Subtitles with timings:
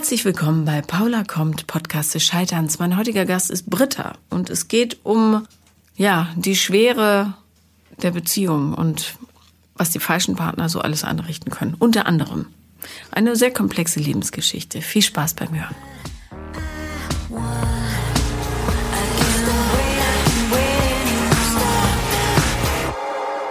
[0.00, 2.78] Herzlich willkommen bei Paula kommt, Podcast des Scheiterns.
[2.78, 5.46] Mein heutiger Gast ist Britta und es geht um,
[5.94, 7.34] ja, die Schwere
[8.00, 9.18] der Beziehung und
[9.74, 11.76] was die falschen Partner so alles anrichten können.
[11.78, 12.46] Unter anderem
[13.10, 14.80] eine sehr komplexe Lebensgeschichte.
[14.80, 15.76] Viel Spaß beim Hören.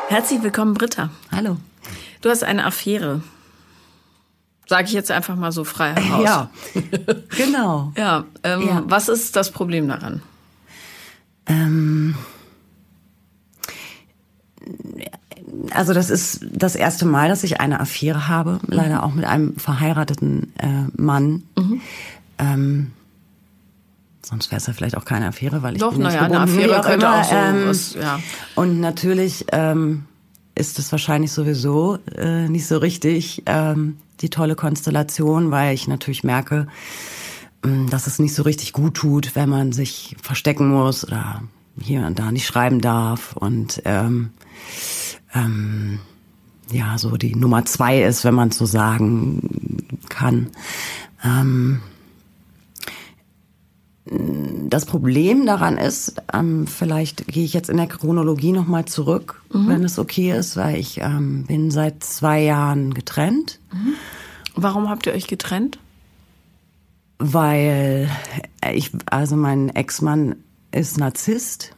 [0.07, 1.11] Herzlich willkommen, Britta.
[1.31, 1.57] Hallo.
[2.21, 3.21] Du hast eine Affäre.
[4.69, 6.23] Sage ich jetzt einfach mal so frei heraus.
[6.23, 6.49] Ja,
[7.35, 7.91] genau.
[7.97, 8.83] ja, ähm, Ja.
[8.85, 10.21] Was ist das Problem daran?
[11.47, 12.13] Ähm,
[15.71, 19.55] also das ist das erste Mal, dass ich eine Affäre habe, leider auch mit einem
[19.55, 20.67] verheirateten äh,
[21.01, 21.41] Mann.
[22.37, 22.91] Ähm,
[24.23, 26.41] sonst wäre es ja vielleicht auch keine Affäre, weil ich Doch, bin nicht naja, eine
[26.41, 27.21] Affäre könnte immer.
[27.21, 28.19] auch so Ähm, was, ja.
[28.53, 30.05] Und natürlich ähm,
[30.53, 36.23] ist es wahrscheinlich sowieso äh, nicht so richtig ähm, die tolle Konstellation, weil ich natürlich
[36.23, 36.67] merke,
[37.63, 41.41] ähm, dass es nicht so richtig gut tut, wenn man sich verstecken muss oder
[41.81, 44.31] hier und da nicht schreiben darf und ähm,
[45.33, 45.99] ähm,
[46.71, 50.49] ja so die Nummer zwei ist, wenn man so sagen kann.
[51.23, 51.81] Ähm,
[54.11, 59.83] das Problem daran ist, ähm, vielleicht gehe ich jetzt in der Chronologie nochmal zurück, wenn
[59.83, 63.59] es okay ist, weil ich ähm, bin seit zwei Jahren getrennt,
[64.55, 65.79] Warum habt ihr euch getrennt?
[67.19, 68.09] weil
[68.73, 70.37] ich, also mein Ex-Mann
[70.71, 71.75] ist Narzisst.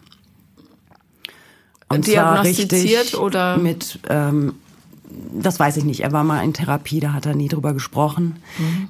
[1.89, 3.57] Und zwar Diagnostiziert richtig oder?
[3.57, 4.53] mit, ähm,
[5.33, 6.01] das weiß ich nicht.
[6.01, 8.37] Er war mal in Therapie, da hat er nie drüber gesprochen.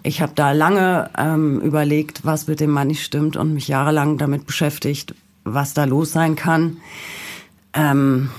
[0.04, 4.18] Ich habe da lange ähm, überlegt, was mit dem Mann nicht stimmt und mich jahrelang
[4.18, 6.78] damit beschäftigt, was da los sein kann.
[7.74, 8.30] Ähm,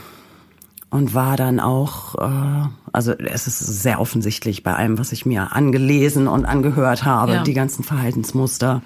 [0.90, 5.52] und war dann auch, äh, also es ist sehr offensichtlich bei allem, was ich mir
[5.56, 7.42] angelesen und angehört habe, Ja.
[7.42, 8.82] die ganzen Verhaltensmuster.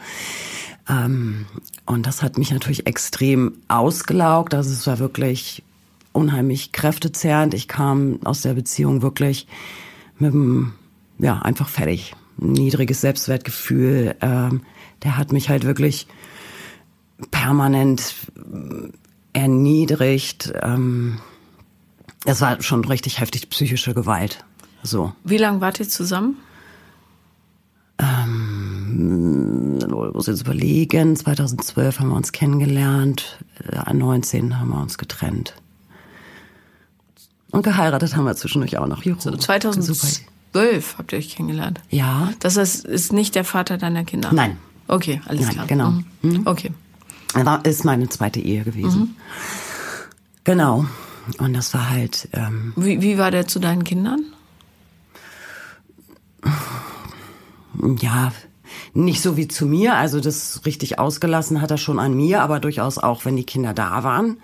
[0.88, 1.46] Ähm,
[1.84, 4.54] und das hat mich natürlich extrem ausgelaugt.
[4.54, 5.64] Also es war wirklich
[6.16, 7.54] unheimlich kräftezehrend.
[7.54, 9.46] Ich kam aus der Beziehung wirklich
[10.18, 10.72] mit dem,
[11.18, 12.14] ja, einfach fertig.
[12.40, 14.16] Ein niedriges Selbstwertgefühl.
[14.20, 14.62] Ähm,
[15.02, 16.06] der hat mich halt wirklich
[17.30, 18.14] permanent
[19.32, 20.52] erniedrigt.
[20.62, 21.18] Ähm,
[22.24, 24.44] es war schon richtig heftig psychische Gewalt.
[24.82, 25.12] So.
[25.24, 26.36] Wie lange wart ihr zusammen?
[27.98, 33.38] Ich muss jetzt überlegen, 2012 haben wir uns kennengelernt,
[33.70, 35.54] äh, 19 haben wir uns getrennt.
[37.56, 39.02] Und geheiratet haben wir zwischendurch auch noch.
[39.02, 39.18] Juhu.
[39.18, 39.38] Super.
[39.38, 41.80] 2012 habt ihr euch kennengelernt.
[41.88, 44.30] Ja, Das heißt, ist nicht der Vater deiner Kinder?
[44.30, 44.58] Nein.
[44.88, 45.66] Okay, alles Nein, klar.
[45.66, 45.94] genau.
[46.20, 46.42] Mhm.
[46.44, 46.72] Okay.
[47.32, 49.16] war, ist meine zweite Ehe gewesen.
[50.44, 50.84] Genau.
[51.38, 54.22] Und das war halt, ähm, Wie, wie war der zu deinen Kindern?
[58.00, 58.32] ja,
[58.92, 59.94] nicht so wie zu mir.
[59.94, 63.72] Also das richtig ausgelassen hat er schon an mir, aber durchaus auch, wenn die Kinder
[63.72, 64.36] da waren.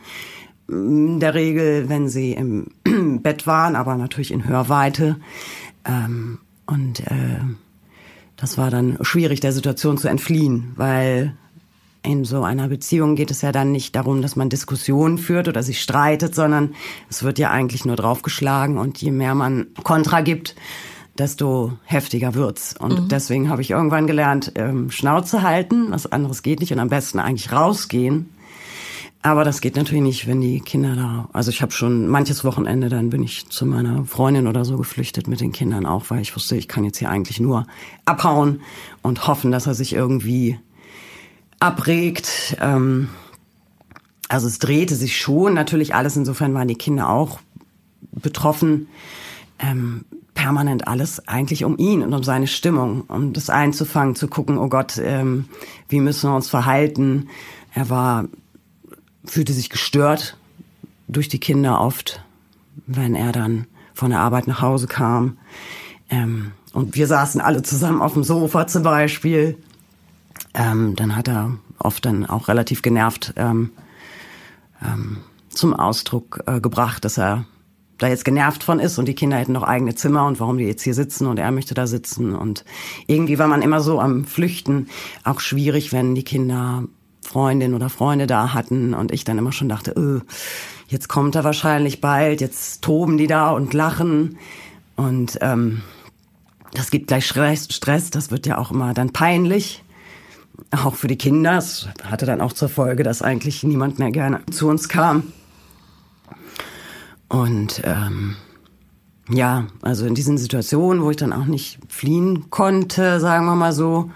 [0.68, 2.68] In der Regel, wenn sie im
[3.22, 5.16] Bett waren, aber natürlich in Hörweite.
[5.84, 7.40] Ähm, und äh,
[8.36, 11.36] das war dann schwierig, der Situation zu entfliehen, weil
[12.02, 15.62] in so einer Beziehung geht es ja dann nicht darum, dass man Diskussionen führt oder
[15.62, 16.74] sich streitet, sondern
[17.08, 20.56] es wird ja eigentlich nur draufgeschlagen und je mehr man Kontra gibt,
[21.16, 22.74] desto heftiger wird's.
[22.76, 26.88] Und deswegen habe ich irgendwann gelernt, ähm, Schnauze halten, was anderes geht nicht und am
[26.88, 28.30] besten eigentlich rausgehen.
[29.24, 31.28] Aber das geht natürlich nicht, wenn die Kinder da.
[31.32, 35.28] Also ich habe schon manches Wochenende, dann bin ich zu meiner Freundin oder so geflüchtet
[35.28, 37.66] mit den Kindern auch, weil ich wusste, ich kann jetzt hier eigentlich nur
[38.04, 38.62] abhauen
[39.00, 40.58] und hoffen, dass er sich irgendwie
[41.60, 42.56] abregt.
[42.60, 43.10] Ähm,
[44.28, 46.16] also es drehte sich schon natürlich alles.
[46.16, 47.38] Insofern waren die Kinder auch
[48.10, 48.88] betroffen.
[49.60, 54.58] Ähm, permanent alles eigentlich um ihn und um seine Stimmung, um das einzufangen, zu gucken,
[54.58, 55.44] oh Gott, ähm,
[55.88, 57.28] wie müssen wir uns verhalten.
[57.74, 58.24] Er war,
[59.24, 60.36] fühlte sich gestört
[61.08, 62.22] durch die Kinder oft,
[62.86, 65.38] wenn er dann von der Arbeit nach Hause kam.
[66.10, 69.58] Ähm, und wir saßen alle zusammen auf dem Sofa zum Beispiel.
[70.54, 73.70] Ähm, dann hat er oft dann auch relativ genervt ähm,
[74.82, 75.18] ähm,
[75.50, 77.44] zum Ausdruck äh, gebracht, dass er
[77.98, 80.64] da jetzt genervt von ist und die Kinder hätten noch eigene Zimmer und warum die
[80.64, 82.64] jetzt hier sitzen und er möchte da sitzen und
[83.06, 84.88] irgendwie war man immer so am Flüchten,
[85.24, 86.84] auch schwierig, wenn die Kinder
[87.22, 90.20] Freundin oder Freunde da hatten und ich dann immer schon dachte, öh,
[90.88, 94.38] jetzt kommt er wahrscheinlich bald, jetzt toben die da und lachen
[94.96, 95.82] und ähm,
[96.74, 99.84] das gibt gleich Stress, Stress, das wird ja auch immer dann peinlich,
[100.70, 101.58] auch für die Kinder.
[101.58, 105.32] Es hatte dann auch zur Folge, dass eigentlich niemand mehr gerne zu uns kam.
[107.28, 108.36] Und ähm,
[109.28, 113.72] ja, also in diesen Situationen, wo ich dann auch nicht fliehen konnte, sagen wir mal
[113.72, 114.10] so,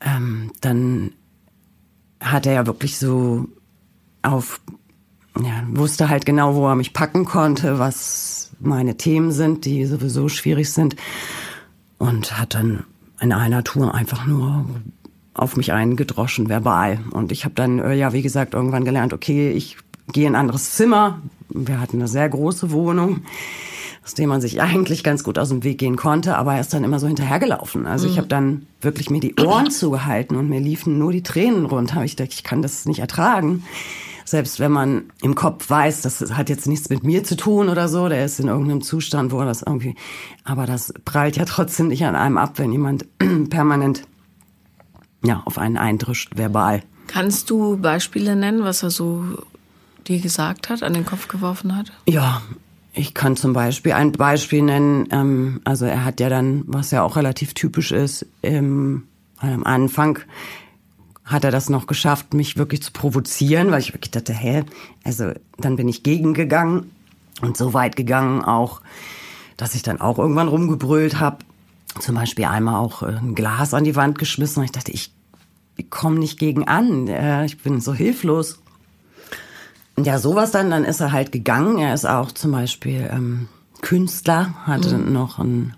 [0.00, 1.12] ähm, dann
[2.20, 3.46] hat er ja wirklich so
[4.22, 4.60] auf,
[5.38, 10.28] ja, wusste halt genau, wo er mich packen konnte, was meine Themen sind, die sowieso
[10.28, 10.96] schwierig sind.
[11.98, 12.84] Und hat dann
[13.20, 14.64] in einer Tour einfach nur
[15.34, 17.00] auf mich eingedroschen, verbal.
[17.10, 19.76] Und ich habe dann, äh, ja, wie gesagt, irgendwann gelernt, okay, ich
[20.12, 21.20] gehe in ein anderes Zimmer.
[21.48, 23.22] Wir hatten eine sehr große Wohnung
[24.04, 26.72] aus dem man sich eigentlich ganz gut aus dem Weg gehen konnte, aber er ist
[26.72, 27.86] dann immer so hinterhergelaufen.
[27.86, 31.66] Also ich habe dann wirklich mir die Ohren zugehalten und mir liefen nur die Tränen
[31.66, 32.02] runter.
[32.02, 33.62] Ich dachte, ich kann das nicht ertragen.
[34.24, 37.88] Selbst wenn man im Kopf weiß, das hat jetzt nichts mit mir zu tun oder
[37.88, 39.96] so, der ist in irgendeinem Zustand, wo er das irgendwie,
[40.44, 43.06] aber das prallt ja trotzdem nicht an einem ab, wenn jemand
[43.50, 44.04] permanent
[45.24, 46.82] ja, auf einen eindrischt, verbal.
[47.06, 49.24] Kannst du Beispiele nennen, was er so
[50.06, 51.92] dir gesagt hat, an den Kopf geworfen hat?
[52.06, 52.40] Ja,
[52.92, 55.08] ich kann zum Beispiel ein Beispiel nennen.
[55.10, 59.04] Ähm, also er hat ja dann, was ja auch relativ typisch ist, ähm,
[59.38, 60.18] am Anfang
[61.24, 64.64] hat er das noch geschafft, mich wirklich zu provozieren, weil ich wirklich dachte, hä,
[65.04, 66.90] also dann bin ich gegengegangen
[67.40, 68.82] und so weit gegangen auch,
[69.56, 71.38] dass ich dann auch irgendwann rumgebrüllt habe.
[72.00, 75.12] Zum Beispiel einmal auch äh, ein Glas an die Wand geschmissen und ich dachte, ich,
[75.76, 77.06] ich komme nicht gegen an,
[77.44, 78.60] ich bin so hilflos.
[80.04, 81.78] Ja, sowas dann, dann ist er halt gegangen.
[81.78, 83.48] Er ist auch zum Beispiel ähm,
[83.80, 85.12] Künstler, hatte mhm.
[85.12, 85.74] noch ein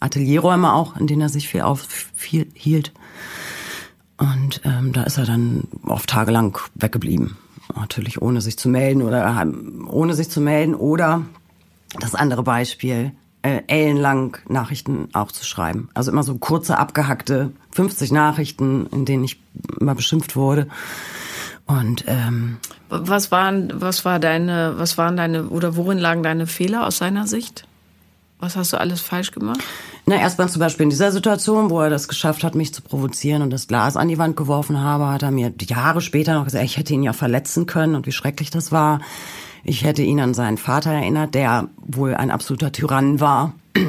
[0.00, 2.92] Atelierräume auch, in denen er sich viel aufhielt.
[4.18, 7.36] Und ähm, da ist er dann oft tagelang weggeblieben.
[7.74, 11.22] Natürlich ohne sich zu melden oder äh, ohne sich zu melden oder
[12.00, 13.12] das andere Beispiel,
[13.42, 15.88] äh, ellenlang Nachrichten auch zu schreiben.
[15.94, 19.40] Also immer so kurze, abgehackte 50 Nachrichten, in denen ich
[19.80, 20.68] immer beschimpft wurde.
[21.66, 26.86] Und ähm, was waren, was war deine, was waren deine oder worin lagen deine Fehler
[26.86, 27.66] aus seiner Sicht?
[28.40, 29.60] Was hast du alles falsch gemacht?
[30.04, 33.40] Na, erstmal zum Beispiel in dieser Situation, wo er das geschafft hat, mich zu provozieren
[33.42, 36.64] und das Glas an die Wand geworfen habe, hat er mir Jahre später noch gesagt,
[36.64, 39.00] ich hätte ihn ja verletzen können und wie schrecklich das war.
[39.62, 43.54] Ich hätte ihn an seinen Vater erinnert, der wohl ein absoluter Tyrann war.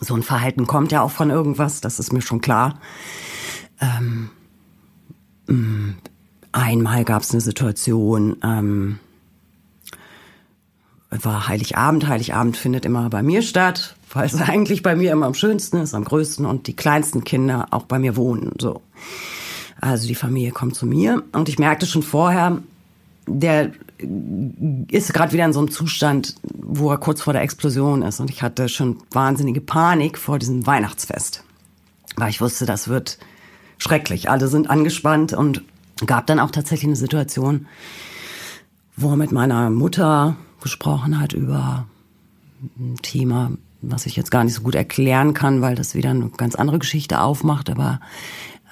[0.00, 2.78] So ein Verhalten kommt ja auch von irgendwas, das ist mir schon klar.
[3.80, 4.30] Ähm,
[5.48, 5.96] mm,
[6.52, 8.98] Einmal gab es eine Situation, ähm,
[11.10, 12.06] war Heiligabend.
[12.06, 15.94] Heiligabend findet immer bei mir statt, weil es eigentlich bei mir immer am schönsten ist,
[15.94, 18.52] am größten und die kleinsten Kinder auch bei mir wohnen.
[18.58, 18.82] So,
[19.80, 22.58] also die Familie kommt zu mir und ich merkte schon vorher,
[23.26, 23.72] der
[24.88, 28.30] ist gerade wieder in so einem Zustand, wo er kurz vor der Explosion ist und
[28.30, 31.42] ich hatte schon wahnsinnige Panik vor diesem Weihnachtsfest,
[32.16, 33.18] weil ich wusste, das wird
[33.78, 34.30] schrecklich.
[34.30, 35.62] Alle sind angespannt und
[36.06, 37.66] gab dann auch tatsächlich eine Situation,
[38.96, 41.86] wo er mit meiner Mutter gesprochen hat über
[42.78, 46.30] ein Thema, was ich jetzt gar nicht so gut erklären kann, weil das wieder eine
[46.30, 48.00] ganz andere Geschichte aufmacht, aber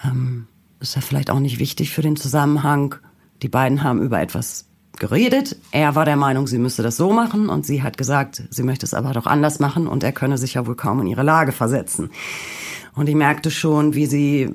[0.05, 0.47] ähm,
[0.81, 2.97] ist ja vielleicht auch nicht wichtig für den Zusammenhang.
[3.43, 4.67] Die beiden haben über etwas
[4.99, 5.57] geredet.
[5.71, 8.87] Er war der Meinung, sie müsste das so machen und sie hat gesagt, sie möchte
[8.87, 11.53] es aber doch anders machen und er könne sich ja wohl kaum in ihre Lage
[11.53, 12.11] versetzen.
[12.95, 14.51] Und ich merkte schon, wie sie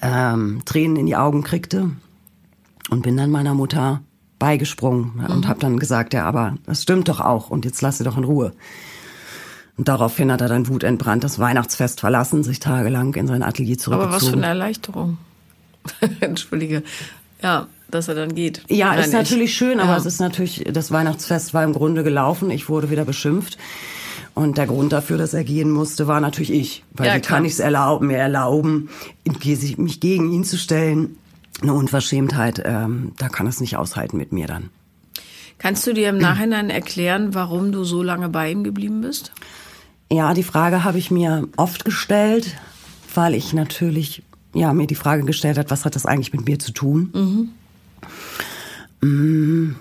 [0.00, 1.90] ähm, Tränen in die Augen kriegte
[2.90, 4.02] und bin dann meiner Mutter
[4.38, 5.26] beigesprungen mhm.
[5.26, 8.16] und habe dann gesagt, ja, aber das stimmt doch auch und jetzt lass sie doch
[8.16, 8.52] in Ruhe.
[9.76, 14.14] Und daraufhin hat er dann wutentbrannt das Weihnachtsfest verlassen, sich tagelang in sein Atelier zurückgezogen.
[14.14, 15.18] Aber was für eine Erleichterung.
[16.20, 16.82] Entschuldige.
[17.42, 18.62] Ja, dass er dann geht.
[18.68, 19.56] Ja, Nein, ist natürlich ich.
[19.56, 19.96] schön, aber ja.
[19.98, 22.50] es ist natürlich, das Weihnachtsfest war im Grunde gelaufen.
[22.50, 23.58] Ich wurde wieder beschimpft.
[24.36, 26.84] Und der Grund dafür, dass er gehen musste, war natürlich ich.
[26.92, 28.90] Weil ja, wie kann ich es erlauben, mir erlauben,
[29.78, 31.16] mich gegen ihn zu stellen?
[31.62, 34.68] Eine Unverschämtheit, ähm, da kann es nicht aushalten mit mir dann.
[35.56, 39.32] Kannst du dir im Nachhinein erklären, warum du so lange bei ihm geblieben bist?
[40.12, 42.58] Ja, die Frage habe ich mir oft gestellt,
[43.14, 46.58] weil ich natürlich ja mir die Frage gestellt hat, was hat das eigentlich mit mir
[46.58, 47.50] zu tun?
[49.00, 49.76] Mhm.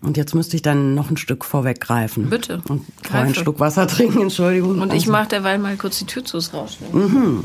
[0.00, 2.28] Und jetzt müsste ich dann noch ein Stück vorweggreifen.
[2.30, 2.62] Bitte.
[2.68, 4.80] Und vorher einen Schluck Wasser trinken, Entschuldigung.
[4.80, 5.12] Und ich also.
[5.12, 6.78] mache derweil mal kurz die Tür zu, es rauscht.
[6.92, 7.44] Mhm.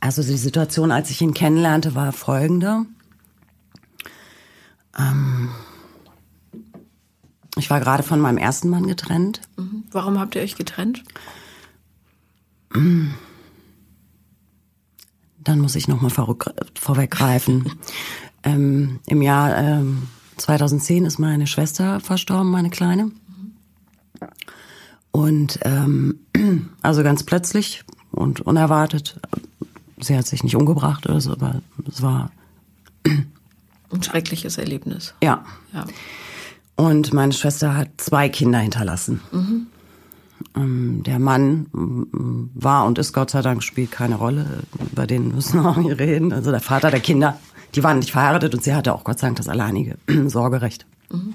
[0.00, 2.84] Also die Situation, als ich ihn kennenlernte, war folgende.
[4.98, 5.48] Ähm,
[7.56, 9.40] ich war gerade von meinem ersten Mann getrennt.
[9.56, 9.84] Mhm.
[9.90, 11.04] Warum habt ihr euch getrennt?
[12.74, 13.14] Dann
[15.60, 17.72] muss ich noch mal vorweggreifen.
[18.42, 23.10] ähm, Im Jahr ähm, 2010 ist meine Schwester verstorben, meine Kleine.
[25.10, 26.20] Und ähm,
[26.82, 29.20] also ganz plötzlich und unerwartet.
[30.00, 32.30] Sie hat sich nicht umgebracht oder so, aber es war
[33.06, 35.14] ein schreckliches Erlebnis.
[35.22, 35.44] Ja.
[35.72, 35.84] ja.
[36.76, 39.20] Und meine Schwester hat zwei Kinder hinterlassen.
[39.30, 39.66] Mhm.
[40.56, 44.64] Der Mann mm, war und ist Gott sei Dank spielt keine Rolle.
[44.92, 46.32] Über den müssen wir auch nicht reden.
[46.32, 47.38] Also der Vater der Kinder,
[47.74, 49.96] die waren nicht verheiratet und sie hatte auch Gott sei Dank das alleinige
[50.28, 50.86] Sorgerecht.
[51.10, 51.34] Mhm.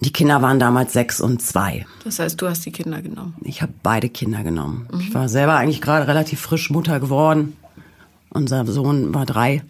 [0.00, 1.86] Die Kinder waren damals sechs und zwei.
[2.02, 3.36] Das heißt, du hast die Kinder genommen?
[3.42, 4.88] Ich habe beide Kinder genommen.
[4.92, 5.00] Mhm.
[5.00, 7.56] Ich war selber eigentlich gerade relativ frisch Mutter geworden.
[8.30, 9.62] Unser Sohn war drei.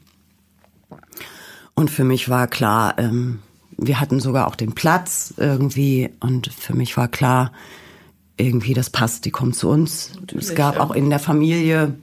[1.75, 3.41] Und für mich war klar, ähm,
[3.77, 6.11] wir hatten sogar auch den Platz irgendwie.
[6.21, 7.53] Und für mich war klar,
[8.39, 10.13] irgendwie das passt, die kommt zu uns.
[10.19, 10.81] Natürlich, es gab ja.
[10.81, 11.95] auch in der Familie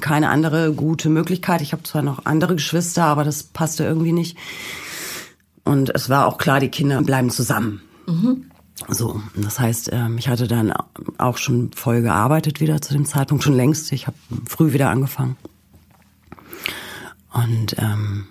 [0.00, 1.60] keine andere gute Möglichkeit.
[1.60, 4.36] Ich habe zwar noch andere Geschwister, aber das passte irgendwie nicht.
[5.64, 7.82] Und es war auch klar, die Kinder bleiben zusammen.
[8.06, 8.50] Mhm.
[8.88, 10.72] So, das heißt, ähm, ich hatte dann
[11.18, 13.92] auch schon voll gearbeitet wieder zu dem Zeitpunkt, schon längst.
[13.92, 14.16] Ich habe
[14.48, 15.36] früh wieder angefangen.
[17.32, 18.26] Und ähm,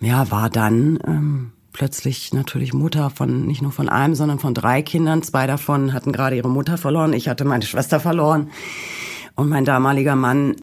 [0.00, 4.82] ja, war dann ähm, plötzlich natürlich Mutter von nicht nur von einem, sondern von drei
[4.82, 5.22] Kindern.
[5.22, 7.12] Zwei davon hatten gerade ihre Mutter verloren.
[7.12, 8.50] Ich hatte meine Schwester verloren.
[9.34, 10.56] Und mein damaliger Mann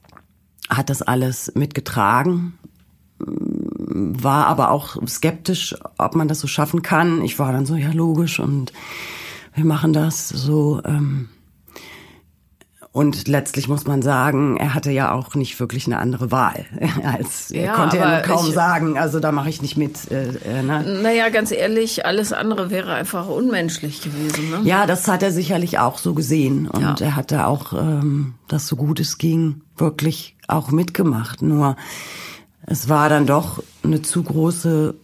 [0.69, 2.59] hat das alles mitgetragen
[3.19, 7.21] war aber auch skeptisch, ob man das so schaffen kann.
[7.21, 8.71] Ich war dann so, ja, logisch und
[9.53, 10.81] wir machen das so.
[10.85, 11.29] Ähm
[12.91, 16.65] und letztlich muss man sagen, er hatte ja auch nicht wirklich eine andere Wahl.
[17.03, 20.09] Als, ja, er konnte ja kaum ich, sagen, also da mache ich nicht mit.
[20.09, 20.99] Äh, äh, ne?
[21.03, 24.49] Naja, ganz ehrlich, alles andere wäre einfach unmenschlich gewesen.
[24.49, 24.61] Ne?
[24.63, 26.67] Ja, das hat er sicherlich auch so gesehen.
[26.67, 26.95] Und ja.
[26.99, 31.43] er hatte auch, ähm, das so gut es ging, wirklich auch mitgemacht.
[31.43, 31.75] Nur
[32.65, 34.95] es war dann doch eine zu große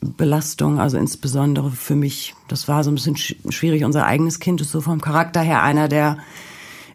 [0.00, 2.34] Belastung, also insbesondere für mich.
[2.48, 3.84] Das war so ein bisschen schwierig.
[3.84, 6.16] Unser eigenes Kind ist so vom Charakter her einer, der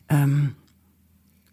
[0.10, 0.56] ähm,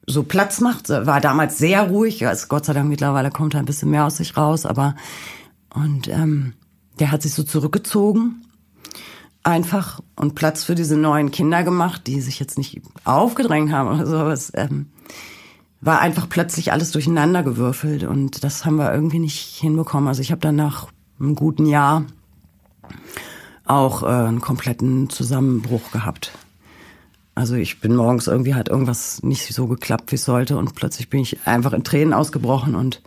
[0.06, 0.88] so Platz macht.
[0.88, 2.26] War damals sehr ruhig.
[2.26, 4.94] Also Gott sei Dank mittlerweile kommt er ein bisschen mehr aus sich raus, aber
[5.75, 6.54] und ähm,
[7.00, 8.44] der hat sich so zurückgezogen
[9.42, 14.06] einfach und Platz für diese neuen Kinder gemacht, die sich jetzt nicht aufgedrängt haben oder
[14.06, 14.16] so.
[14.16, 14.87] Aber es, ähm,
[15.84, 20.08] war einfach plötzlich alles durcheinander gewürfelt und das haben wir irgendwie nicht hinbekommen.
[20.08, 20.88] Also ich habe dann nach
[21.20, 22.06] einem guten Jahr
[23.66, 26.32] auch äh, einen kompletten Zusammenbruch gehabt.
[27.34, 31.10] Also ich bin morgens irgendwie hat irgendwas nicht so geklappt, wie es sollte und plötzlich
[31.10, 33.02] bin ich einfach in Tränen ausgebrochen und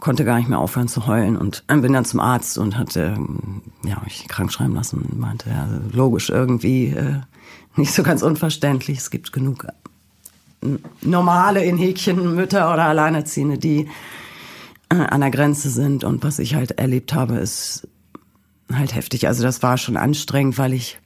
[0.00, 3.62] konnte gar nicht mehr aufhören zu heulen und bin dann zum Arzt und hatte ähm,
[3.84, 7.20] ja mich krank schreiben lassen und meinte ja logisch irgendwie äh,
[7.76, 8.98] nicht so ganz unverständlich.
[8.98, 9.66] Es gibt genug
[11.02, 13.88] normale in Häkchen Mütter oder Alleinerziehende, die
[14.88, 16.04] äh, an der Grenze sind.
[16.04, 17.86] Und was ich halt erlebt habe, ist
[18.72, 19.28] halt heftig.
[19.28, 20.98] Also das war schon anstrengend, weil ich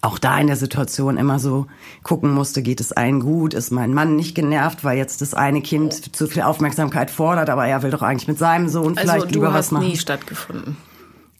[0.00, 1.66] auch da in der Situation immer so
[2.02, 3.52] gucken musste, geht es allen gut?
[3.52, 7.66] Ist mein Mann nicht genervt, weil jetzt das eine Kind zu viel Aufmerksamkeit fordert, aber
[7.66, 9.84] er will doch eigentlich mit seinem Sohn also vielleicht lieber was machen.
[9.84, 10.76] Also du hast nie stattgefunden.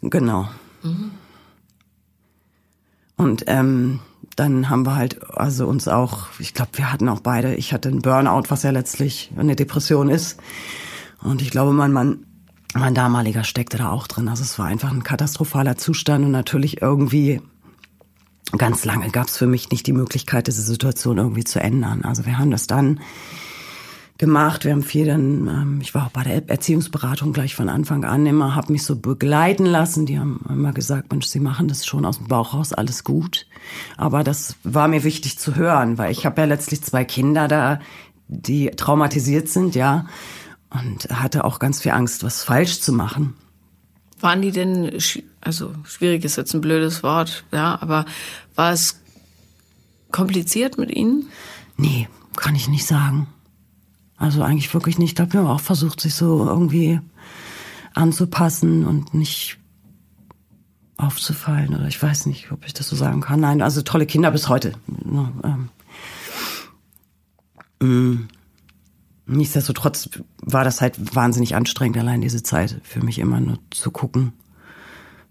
[0.02, 0.48] Genau.
[0.82, 1.10] Mhm.
[3.16, 4.00] Und ähm,
[4.36, 7.88] dann haben wir halt also uns auch, ich glaube, wir hatten auch beide, ich hatte
[7.88, 10.40] einen Burnout, was ja letztlich eine Depression ist.
[11.22, 12.24] Und ich glaube, mein Mann,
[12.74, 14.28] mein damaliger steckte da auch drin.
[14.28, 17.40] Also es war einfach ein katastrophaler Zustand und natürlich irgendwie
[18.56, 22.02] ganz lange gab es für mich nicht die Möglichkeit, diese Situation irgendwie zu ändern.
[22.04, 23.00] Also wir haben das dann
[24.18, 24.64] gemacht.
[24.64, 28.26] Wir haben viel dann, ähm, ich war auch bei der Erziehungsberatung gleich von Anfang an
[28.26, 30.06] immer, habe mich so begleiten lassen.
[30.06, 33.46] Die haben immer gesagt, Mensch, Sie machen das schon aus dem Bauch raus, alles gut.
[33.96, 37.80] Aber das war mir wichtig zu hören, weil ich habe ja letztlich zwei Kinder da,
[38.26, 40.06] die traumatisiert sind, ja,
[40.70, 43.34] und hatte auch ganz viel Angst, was falsch zu machen.
[44.20, 44.98] Waren die denn,
[45.40, 48.04] also schwierig ist jetzt ein blödes Wort, ja, aber
[48.54, 49.00] war es
[50.10, 51.28] kompliziert mit ihnen?
[51.76, 53.28] Nee, kann ich nicht sagen.
[54.16, 55.10] Also eigentlich wirklich nicht.
[55.10, 57.00] Ich glaube, wir haben auch versucht, sich so irgendwie
[57.94, 59.58] anzupassen und nicht
[60.96, 61.74] aufzufallen.
[61.74, 63.40] Oder ich weiß nicht, ob ich das so sagen kann.
[63.40, 64.72] Nein, also tolle Kinder bis heute.
[65.44, 65.68] Ähm,
[67.80, 68.28] mm.
[69.30, 70.08] Nichtsdestotrotz
[70.40, 74.32] war das halt wahnsinnig anstrengend, allein diese Zeit für mich immer nur zu gucken,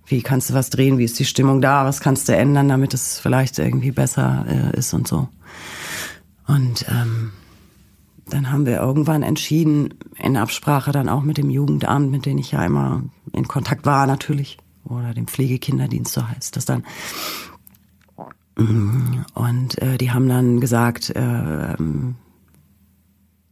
[0.05, 2.93] wie kannst du was drehen, wie ist die Stimmung da, was kannst du ändern, damit
[2.93, 5.27] es vielleicht irgendwie besser äh, ist und so.
[6.45, 7.31] Und ähm,
[8.29, 12.51] dann haben wir irgendwann entschieden, in Absprache dann auch mit dem Jugendamt, mit dem ich
[12.51, 16.85] ja immer in Kontakt war natürlich, oder dem Pflegekinderdienst, so heißt das dann.
[18.55, 21.75] Und äh, die haben dann gesagt, äh,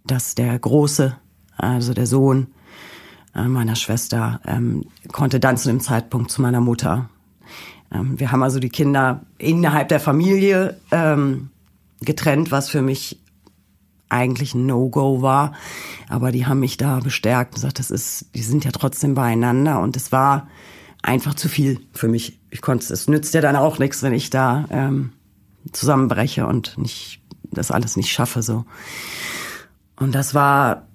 [0.05, 1.15] dass der Große,
[1.57, 2.47] also der Sohn
[3.35, 7.09] äh, meiner Schwester, ähm, konnte dann zu dem Zeitpunkt zu meiner Mutter.
[7.91, 11.49] Ähm, wir haben also die Kinder innerhalb der Familie ähm,
[12.01, 13.19] getrennt, was für mich
[14.09, 15.53] eigentlich ein No-Go war.
[16.09, 19.79] Aber die haben mich da bestärkt und gesagt, das ist, die sind ja trotzdem beieinander.
[19.81, 20.47] Und es war
[21.01, 22.39] einfach zu viel für mich.
[22.49, 25.11] Ich konnte es nützt ja dann auch nichts, wenn ich da ähm,
[25.71, 27.21] zusammenbreche und nicht
[27.51, 28.65] das alles nicht schaffe so.
[29.97, 30.87] Und das war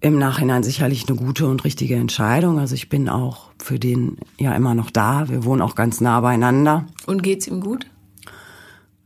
[0.00, 2.58] im Nachhinein sicherlich eine gute und richtige Entscheidung.
[2.58, 5.28] Also ich bin auch für den ja immer noch da.
[5.28, 6.86] Wir wohnen auch ganz nah beieinander.
[7.06, 7.86] Und geht's ihm gut?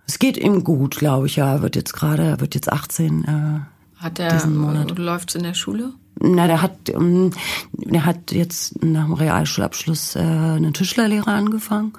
[0.06, 1.36] Es geht ihm gut, glaube ich.
[1.36, 3.24] Ja, wird jetzt gerade, wird jetzt 18.
[3.24, 4.98] Äh, Hat er diesen Monat.
[4.98, 5.92] läuft's in der Schule?
[6.20, 7.30] Na, der hat, ähm,
[7.72, 11.92] der hat jetzt nach dem Realschulabschluss äh, eine Tischlerlehre angefangen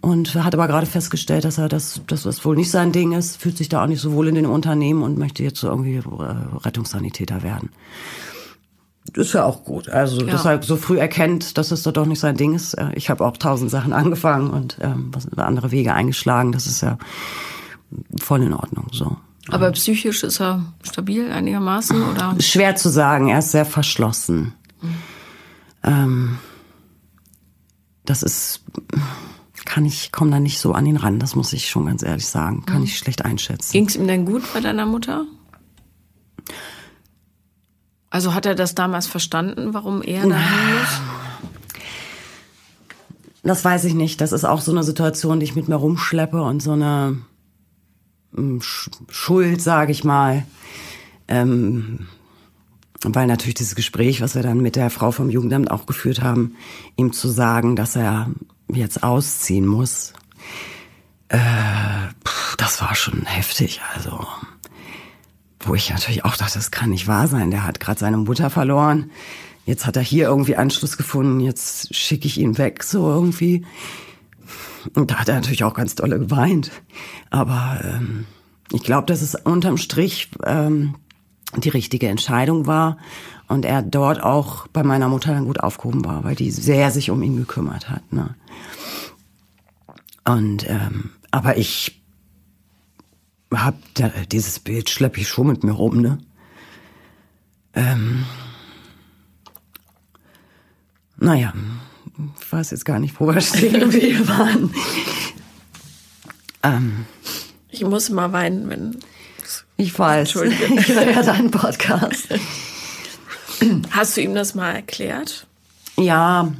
[0.00, 3.36] und hat aber gerade festgestellt, dass er das, dass das wohl nicht sein Ding ist,
[3.36, 5.96] fühlt sich da auch nicht so wohl in den Unternehmen und möchte jetzt so irgendwie
[5.96, 7.70] äh, Rettungssanitäter werden.
[9.12, 9.88] Das ist ja auch gut.
[9.88, 10.32] Also, ja.
[10.32, 12.74] dass er so früh erkennt, dass es doch nicht sein Ding ist.
[12.74, 16.52] Äh, ich habe auch tausend Sachen angefangen und ähm, andere Wege eingeschlagen.
[16.52, 16.98] Das ist ja
[18.20, 19.16] voll in Ordnung so.
[19.50, 22.36] Aber psychisch ist er stabil einigermaßen oder?
[22.40, 23.28] Schwer zu sagen.
[23.28, 24.54] Er ist sehr verschlossen.
[24.80, 24.94] Mhm.
[25.84, 26.38] Ähm,
[28.04, 28.62] das ist,
[29.64, 31.18] kann ich, komme da nicht so an ihn ran.
[31.18, 32.64] Das muss ich schon ganz ehrlich sagen.
[32.66, 32.84] Kann mhm.
[32.84, 33.72] ich schlecht einschätzen.
[33.72, 35.24] Ging es ihm denn gut bei deiner Mutter?
[38.10, 41.00] Also hat er das damals verstanden, warum er da muss?
[43.42, 44.20] Das weiß ich nicht.
[44.20, 47.18] Das ist auch so eine Situation, die ich mit mir rumschleppe und so eine
[48.60, 50.44] Schuld, sage ich mal.
[51.26, 52.06] Ähm,
[53.02, 56.56] weil natürlich dieses Gespräch, was wir dann mit der Frau vom Jugendamt auch geführt haben,
[56.96, 58.30] ihm zu sagen, dass er
[58.68, 60.12] jetzt ausziehen muss,
[61.28, 61.38] äh,
[62.56, 63.80] das war schon heftig.
[63.94, 64.26] Also
[65.60, 67.50] wo ich natürlich auch dachte, das kann nicht wahr sein.
[67.50, 69.10] Der hat gerade seine Mutter verloren.
[69.66, 71.40] Jetzt hat er hier irgendwie Anschluss gefunden.
[71.40, 73.66] Jetzt schicke ich ihn weg, so irgendwie.
[74.94, 76.70] Und da hat er natürlich auch ganz dolle geweint.
[77.30, 78.26] Aber ähm,
[78.72, 80.94] ich glaube, dass es unterm Strich ähm,
[81.56, 82.98] die richtige Entscheidung war
[83.48, 87.10] und er dort auch bei meiner Mutter dann gut aufgehoben war, weil die sehr sich
[87.10, 88.12] um ihn gekümmert hat.
[88.12, 88.34] Ne?
[90.24, 92.02] Und ähm, aber ich
[93.52, 96.18] hab da, dieses Bild schleppe ich schon mit mir rum, ne?
[97.74, 98.24] Ähm,
[101.16, 101.52] naja,
[102.40, 104.74] ich weiß jetzt gar nicht, wo wir stehen geblieben waren.
[106.62, 107.06] Ähm,
[107.70, 108.96] ich muss mal weinen, wenn.
[109.76, 110.34] Ich weiß.
[110.34, 110.74] Entschuldige.
[110.80, 112.28] Ich höre ja deinen Podcast.
[113.90, 115.46] Hast du ihm das mal erklärt?
[115.96, 116.52] Ja,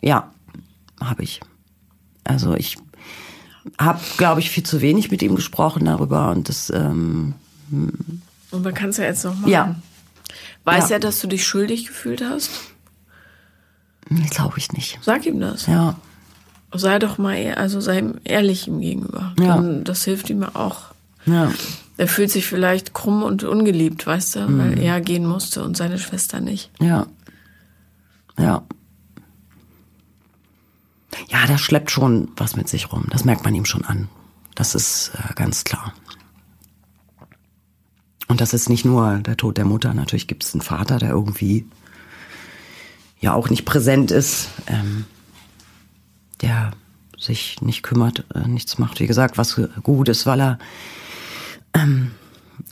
[0.00, 0.30] ja,
[1.00, 1.40] habe ich.
[2.24, 2.76] Also ich
[3.78, 6.70] habe, glaube ich, viel zu wenig mit ihm gesprochen darüber und das.
[6.70, 7.34] Ähm,
[7.70, 9.50] und man kann es ja jetzt noch machen.
[9.50, 9.76] Ja.
[10.64, 10.96] Weiß ja.
[10.96, 12.50] er, dass du dich schuldig gefühlt hast?
[14.30, 14.98] Glaube ich nicht.
[15.02, 15.66] Sag ihm das.
[15.66, 15.96] Ja.
[16.72, 19.34] Sei doch mal, also sei ihm ehrlich ihm gegenüber.
[19.38, 19.56] Ja.
[19.56, 20.86] Dann, das hilft ihm auch.
[21.26, 21.52] Ja.
[21.96, 24.58] Er fühlt sich vielleicht krumm und ungeliebt, weißt du, mhm.
[24.58, 26.70] weil er gehen musste und seine Schwester nicht.
[26.80, 27.06] Ja.
[28.38, 28.62] Ja.
[31.28, 33.06] Ja, das schleppt schon was mit sich rum.
[33.10, 34.08] Das merkt man ihm schon an.
[34.54, 35.92] Das ist äh, ganz klar.
[38.28, 39.94] Und das ist nicht nur der Tod der Mutter.
[39.94, 41.66] Natürlich gibt es einen Vater, der irgendwie
[43.20, 45.04] ja auch nicht präsent ist, ähm,
[46.40, 46.72] der
[47.18, 49.00] sich nicht kümmert, äh, nichts macht.
[49.00, 50.58] Wie gesagt, was gut ist, weil er
[51.74, 52.12] ähm,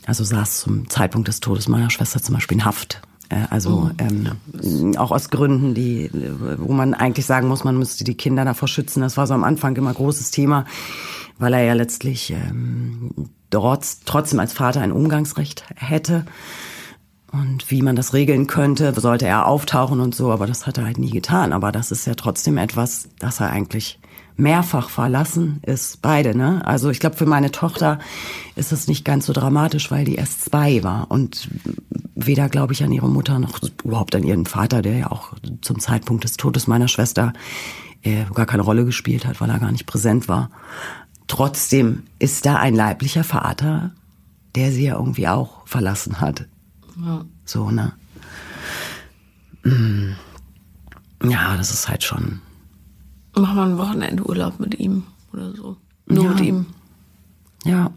[0.05, 3.01] also saß zum Zeitpunkt des Todes meiner Schwester zum Beispiel in Haft.
[3.29, 6.09] Äh, also oh, ähm, auch aus Gründen, die,
[6.57, 9.01] wo man eigentlich sagen muss, man müsste die Kinder davor schützen.
[9.01, 10.65] Das war so am Anfang immer großes Thema,
[11.37, 13.11] weil er ja letztlich ähm,
[13.49, 16.25] dort trotzdem als Vater ein Umgangsrecht hätte
[17.31, 20.85] und wie man das regeln könnte, sollte er auftauchen und so, aber das hat er
[20.85, 21.51] halt nie getan.
[21.51, 23.99] Aber das ist ja trotzdem etwas, das er eigentlich
[24.37, 26.61] mehrfach verlassen ist, beide, ne?
[26.65, 27.99] Also ich glaube, für meine Tochter
[28.55, 31.49] ist das nicht ganz so dramatisch, weil die erst zwei war und
[32.15, 35.79] weder, glaube ich, an ihre Mutter noch überhaupt an ihren Vater, der ja auch zum
[35.79, 37.33] Zeitpunkt des Todes meiner Schwester
[38.03, 40.51] äh, gar keine Rolle gespielt hat, weil er gar nicht präsent war.
[41.27, 43.91] Trotzdem ist da ein leiblicher Vater,
[44.55, 46.45] der sie ja irgendwie auch verlassen hat.
[47.03, 47.25] Ja.
[47.45, 47.93] So, ne?
[49.63, 50.13] Mm.
[51.23, 52.41] Ja, das ist halt schon.
[53.35, 55.77] Mach mal ein Wochenende Urlaub mit ihm oder so.
[56.07, 56.29] Nur ja.
[56.31, 56.65] mit ihm.
[57.65, 57.91] Ja.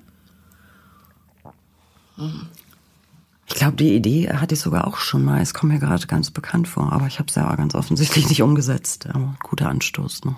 [3.46, 5.40] Ich glaube, die Idee hatte ich sogar auch schon mal.
[5.40, 8.42] Es kommt mir gerade ganz bekannt vor, aber ich habe es ja ganz offensichtlich nicht
[8.42, 9.08] umgesetzt.
[9.12, 10.36] Aber guter Anstoß noch.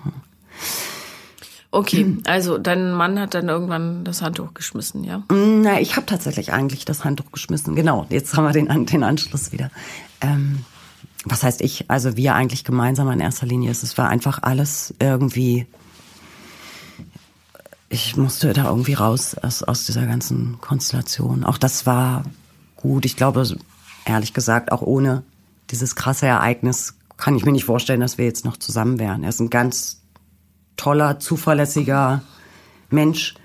[1.73, 5.23] Okay, also dein Mann hat dann irgendwann das Handtuch geschmissen, ja?
[5.31, 7.75] Na, ich habe tatsächlich eigentlich das Handtuch geschmissen.
[7.75, 9.71] Genau, jetzt haben wir den, den Anschluss wieder.
[10.21, 10.65] Ähm,
[11.25, 11.89] was heißt ich?
[11.89, 13.71] Also wir eigentlich gemeinsam in erster Linie.
[13.71, 15.65] Es war einfach alles irgendwie.
[17.89, 21.43] Ich musste da irgendwie raus aus, aus dieser ganzen Konstellation.
[21.43, 22.23] Auch das war
[22.75, 23.03] gut.
[23.03, 23.47] Ich glaube,
[24.05, 25.23] ehrlich gesagt, auch ohne
[25.71, 29.23] dieses krasse Ereignis kann ich mir nicht vorstellen, dass wir jetzt noch zusammen wären.
[29.23, 30.02] Er ist ein ganz
[30.77, 32.21] toller, zuverlässiger
[32.89, 33.35] Mensch.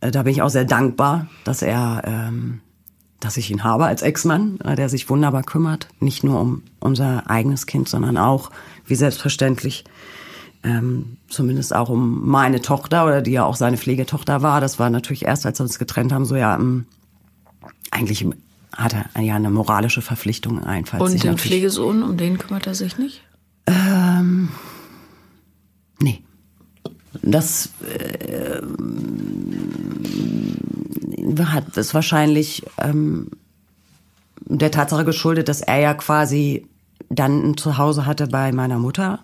[0.00, 2.60] Äh, da bin ich auch sehr dankbar, dass er, ähm,
[3.20, 5.88] dass ich ihn habe als Ex-Mann, äh, der sich wunderbar kümmert.
[6.00, 8.50] Nicht nur um unser eigenes Kind, sondern auch,
[8.86, 9.84] wie selbstverständlich,
[10.62, 14.60] ähm, zumindest auch um meine Tochter oder die ja auch seine Pflegetochter war.
[14.60, 16.86] Das war natürlich erst, als wir uns getrennt haben, so ja, ähm,
[17.90, 18.26] eigentlich
[18.76, 21.00] hat er ja eine moralische Verpflichtung einfach.
[21.00, 23.22] Und den Pflegesohn, um den kümmert er sich nicht?
[23.66, 24.50] Ähm.
[27.22, 28.60] Das äh,
[31.44, 33.28] hat ist wahrscheinlich ähm,
[34.44, 36.66] der Tatsache geschuldet, dass er ja quasi
[37.08, 39.20] dann ein Zuhause hatte bei meiner Mutter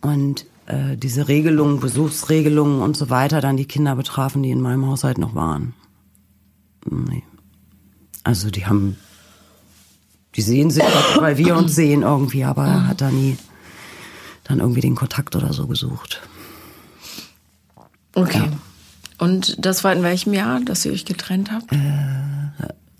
[0.00, 4.86] und äh, diese Regelungen, Besuchsregelungen und so weiter dann die Kinder betrafen, die in meinem
[4.86, 5.74] Haushalt noch waren.
[6.88, 7.22] Nee.
[8.24, 8.96] Also die haben,
[10.34, 10.84] die sehen sich,
[11.18, 13.36] weil wir uns sehen irgendwie, aber er hat da nie
[14.44, 16.22] dann irgendwie den Kontakt oder so gesucht.
[18.14, 18.38] Okay.
[18.38, 18.52] Ja.
[19.18, 21.72] Und das war in welchem Jahr, dass ihr euch getrennt habt?
[21.72, 21.78] Äh,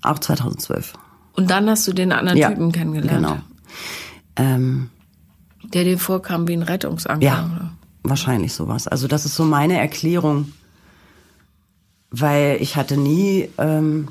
[0.01, 0.93] auch 2012.
[1.33, 3.25] Und dann hast du den anderen ja, Typen kennengelernt?
[3.25, 3.37] Genau.
[4.35, 4.89] Ähm,
[5.63, 7.25] Der dir vorkam wie ein Rettungsanker?
[7.25, 7.71] Ja, oder?
[8.03, 8.87] wahrscheinlich sowas.
[8.87, 10.51] Also das ist so meine Erklärung,
[12.11, 14.09] weil ich hatte nie ähm,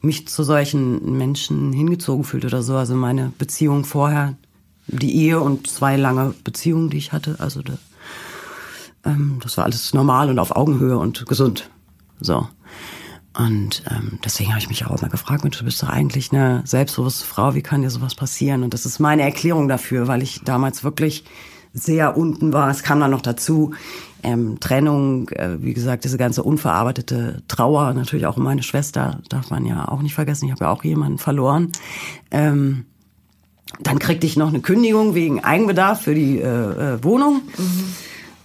[0.00, 2.76] mich zu solchen Menschen hingezogen fühlt oder so.
[2.76, 4.36] Also meine Beziehung vorher,
[4.86, 7.74] die Ehe und zwei lange Beziehungen, die ich hatte, also da,
[9.04, 11.70] ähm, das war alles normal und auf Augenhöhe und gesund.
[12.20, 12.48] So.
[13.36, 17.24] Und ähm, deswegen habe ich mich auch immer gefragt, du bist doch eigentlich eine selbstbewusste
[17.24, 18.64] Frau, wie kann dir sowas passieren?
[18.64, 21.24] Und das ist meine Erklärung dafür, weil ich damals wirklich
[21.72, 22.68] sehr unten war.
[22.70, 23.74] Es kam dann noch dazu,
[24.22, 29.64] ähm, Trennung, äh, wie gesagt, diese ganze unverarbeitete Trauer, natürlich auch meine Schwester, darf man
[29.64, 30.46] ja auch nicht vergessen.
[30.46, 31.70] Ich habe ja auch jemanden verloren.
[32.30, 32.86] Ähm,
[33.80, 37.42] dann kriegte ich noch eine Kündigung wegen Eigenbedarf für die äh, äh, Wohnung.
[37.56, 37.94] Mhm.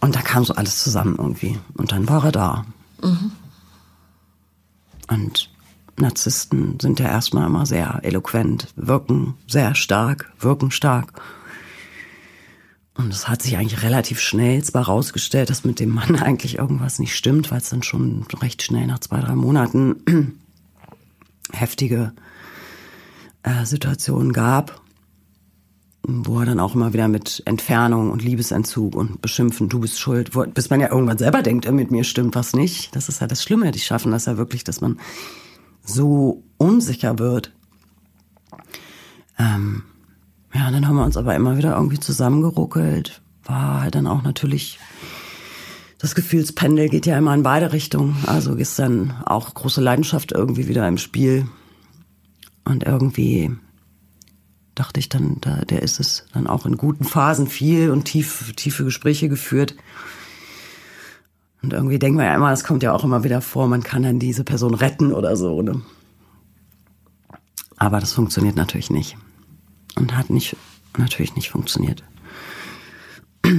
[0.04, 1.58] Und da kam so alles zusammen irgendwie.
[1.76, 2.66] Und dann war er da.
[3.02, 3.32] Mhm.
[5.08, 5.50] Und
[5.96, 11.22] Narzissten sind ja erstmal immer sehr eloquent, wirken sehr stark, wirken stark.
[12.96, 17.00] Und es hat sich eigentlich relativ schnell zwar rausgestellt, dass mit dem Mann eigentlich irgendwas
[17.00, 20.38] nicht stimmt, weil es dann schon recht schnell nach zwei, drei Monaten
[21.54, 22.12] heftige
[23.44, 24.82] äh, Situationen gab,
[26.06, 30.36] wo er dann auch immer wieder mit Entfernung und Liebesentzug und Beschimpfen, du bist schuld,
[30.36, 32.94] wo, bis man ja irgendwann selber denkt, äh, mit mir stimmt was nicht.
[32.96, 35.00] Das ist ja das Schlimme, die schaffen das ja wirklich, dass man
[35.84, 37.54] so unsicher wird.
[39.40, 39.84] Ähm,
[40.54, 43.22] ja, dann haben wir uns aber immer wieder irgendwie zusammengeruckelt.
[43.46, 44.80] War halt dann auch natürlich,
[46.00, 48.16] das Gefühlspendel geht ja immer in beide Richtungen.
[48.28, 51.48] Also ist dann auch große Leidenschaft irgendwie wieder im Spiel.
[52.66, 53.52] Und irgendwie
[54.76, 58.54] dachte ich dann, da, der ist es dann auch in guten Phasen viel und tief,
[58.56, 59.76] tiefe Gespräche geführt.
[61.62, 64.04] Und irgendwie denkt man ja immer, das kommt ja auch immer wieder vor, man kann
[64.04, 65.62] dann diese Person retten oder so.
[65.62, 65.82] Ne?
[67.78, 69.18] Aber das funktioniert natürlich nicht
[69.96, 70.56] und hat nicht,
[70.98, 72.04] natürlich nicht funktioniert.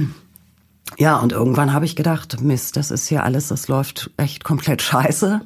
[0.97, 4.81] Ja, und irgendwann habe ich gedacht, Mist, das ist hier alles, das läuft echt komplett
[4.81, 5.41] scheiße.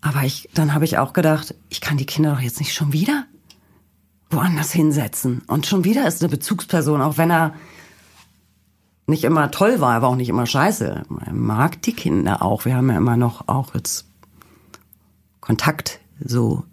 [0.00, 2.92] Aber ich, dann habe ich auch gedacht, ich kann die Kinder doch jetzt nicht schon
[2.92, 3.26] wieder
[4.30, 5.42] woanders hinsetzen.
[5.46, 7.54] Und schon wieder ist eine Bezugsperson, auch wenn er
[9.06, 11.04] nicht immer toll war, aber auch nicht immer scheiße.
[11.26, 12.64] Er mag die Kinder auch.
[12.64, 14.06] Wir haben ja immer noch auch jetzt
[15.40, 16.64] Kontakt so.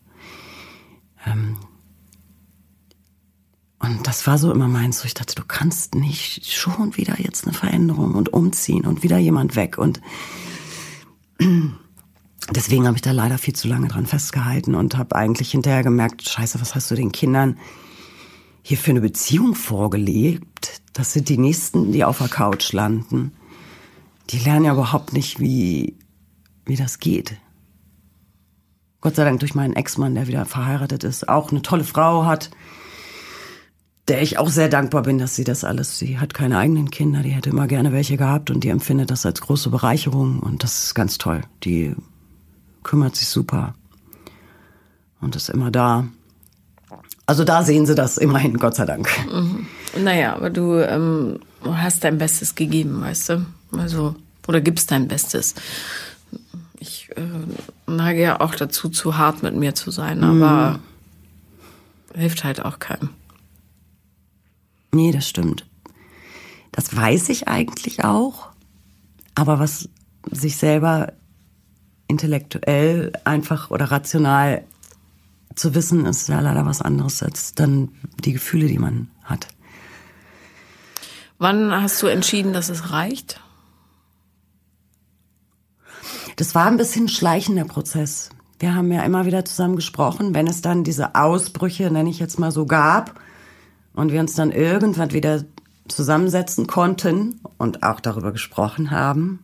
[1.28, 1.58] Ähm,
[3.78, 7.46] und das war so immer meins, so ich dachte, du kannst nicht schon wieder jetzt
[7.46, 9.78] eine Veränderung und umziehen und wieder jemand weg.
[9.78, 10.02] Und
[12.52, 16.28] deswegen habe ich da leider viel zu lange dran festgehalten und habe eigentlich hinterher gemerkt,
[16.28, 17.58] scheiße, was hast du den Kindern
[18.62, 20.82] hier für eine Beziehung vorgelebt?
[20.94, 23.34] Das sind die Nächsten, die auf der Couch landen.
[24.30, 25.98] Die lernen ja überhaupt nicht, wie,
[26.66, 27.36] wie das geht.
[29.02, 32.52] Gott sei Dank durch meinen Ex-Mann, der wieder verheiratet ist, auch eine tolle Frau hat,
[34.08, 37.22] der ich auch sehr dankbar bin, dass sie das alles, sie hat keine eigenen Kinder,
[37.22, 40.86] die hätte immer gerne welche gehabt und die empfindet das als große Bereicherung und das
[40.86, 41.42] ist ganz toll.
[41.64, 41.96] Die
[42.84, 43.74] kümmert sich super
[45.22, 46.08] und ist immer da.
[47.26, 49.10] Also da sehen sie das immerhin, Gott sei Dank.
[49.32, 49.66] Mhm.
[49.98, 53.46] Naja, aber du ähm, hast dein Bestes gegeben, weißt du?
[53.78, 54.16] Also,
[54.48, 55.56] oder gibst dein Bestes.
[56.80, 57.22] Ich äh,
[57.88, 60.80] neige ja auch dazu, zu hart mit mir zu sein, aber
[62.14, 62.20] mhm.
[62.20, 63.10] hilft halt auch keinem.
[64.92, 65.66] Nee, das stimmt.
[66.72, 68.50] Das weiß ich eigentlich auch.
[69.36, 69.90] Aber was
[70.30, 71.14] sich selber
[72.14, 74.64] intellektuell einfach oder rational
[75.56, 77.90] zu wissen ist ja leider was anderes als dann
[78.24, 79.48] die Gefühle, die man hat.
[81.38, 83.42] Wann hast du entschieden, dass es reicht?
[86.38, 88.30] Das war ein bisschen schleichender Prozess.
[88.60, 92.40] Wir haben ja immer wieder zusammen gesprochen, wenn es dann diese Ausbrüche, nenne ich jetzt
[92.40, 93.20] mal so, gab
[93.94, 95.44] und wir uns dann irgendwann wieder
[95.88, 99.43] zusammensetzen konnten und auch darüber gesprochen haben.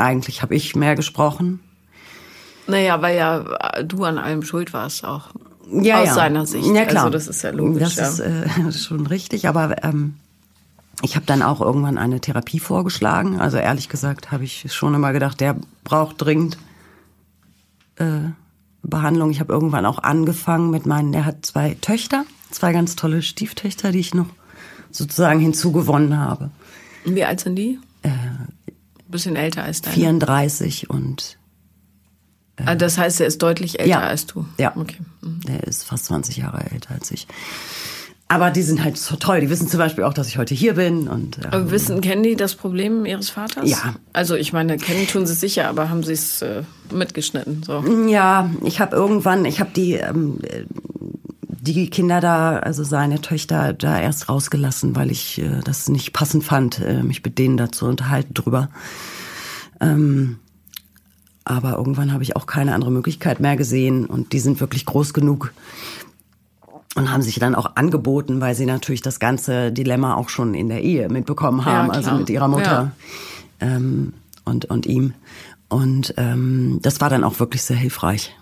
[0.00, 1.60] Eigentlich habe ich mehr gesprochen.
[2.66, 5.30] Naja, weil ja du an allem schuld warst auch.
[5.72, 6.14] Ja, aus ja.
[6.14, 6.66] seiner Sicht.
[6.66, 7.04] Ja, klar.
[7.04, 7.94] Also das ist ja logisch.
[7.94, 8.24] Das ja.
[8.24, 10.14] ist äh, schon richtig, aber ähm,
[11.02, 13.40] ich habe dann auch irgendwann eine Therapie vorgeschlagen.
[13.40, 16.58] Also ehrlich gesagt habe ich schon immer gedacht, der braucht dringend
[17.96, 18.30] äh,
[18.82, 19.30] Behandlung.
[19.30, 23.92] Ich habe irgendwann auch angefangen mit meinen, der hat zwei Töchter, zwei ganz tolle Stieftöchter,
[23.92, 24.28] die ich noch
[24.90, 26.50] sozusagen hinzugewonnen habe.
[27.04, 27.78] Wie alt sind die?
[28.02, 28.10] Äh,
[29.10, 29.94] bisschen älter als deine.
[29.94, 31.36] 34 und
[32.66, 34.00] Ah, das heißt, er ist deutlich älter Ja.
[34.00, 34.44] als du.
[34.58, 34.72] Ja.
[34.76, 34.98] Okay.
[35.22, 35.40] Mhm.
[35.48, 37.26] Der ist fast 20 Jahre älter als ich.
[38.28, 39.40] Aber die sind halt so toll.
[39.40, 41.08] Die wissen zum Beispiel auch, dass ich heute hier bin.
[41.08, 43.68] Und, ähm, Aber wissen, kennen die das Problem ihres Vaters?
[43.68, 43.94] Ja.
[44.12, 47.62] Also ich meine, kennen tun sie sicher, aber haben sie es äh, mitgeschnitten?
[47.62, 47.82] So.
[48.08, 50.38] ja, ich habe irgendwann, ich habe die, ähm,
[51.60, 56.44] die Kinder da, also seine Töchter da erst rausgelassen, weil ich äh, das nicht passend
[56.44, 58.68] fand, äh, mich mit denen da zu unterhalten drüber.
[59.80, 60.38] Ähm,
[61.44, 65.14] aber irgendwann habe ich auch keine andere Möglichkeit mehr gesehen und die sind wirklich groß
[65.14, 65.52] genug
[66.96, 70.68] und haben sich dann auch angeboten, weil sie natürlich das ganze Dilemma auch schon in
[70.68, 72.92] der Ehe mitbekommen haben, Ja, also mit ihrer Mutter
[73.60, 74.12] ähm,
[74.44, 75.14] und, und ihm.
[75.68, 78.34] Und ähm, das war dann auch wirklich sehr hilfreich,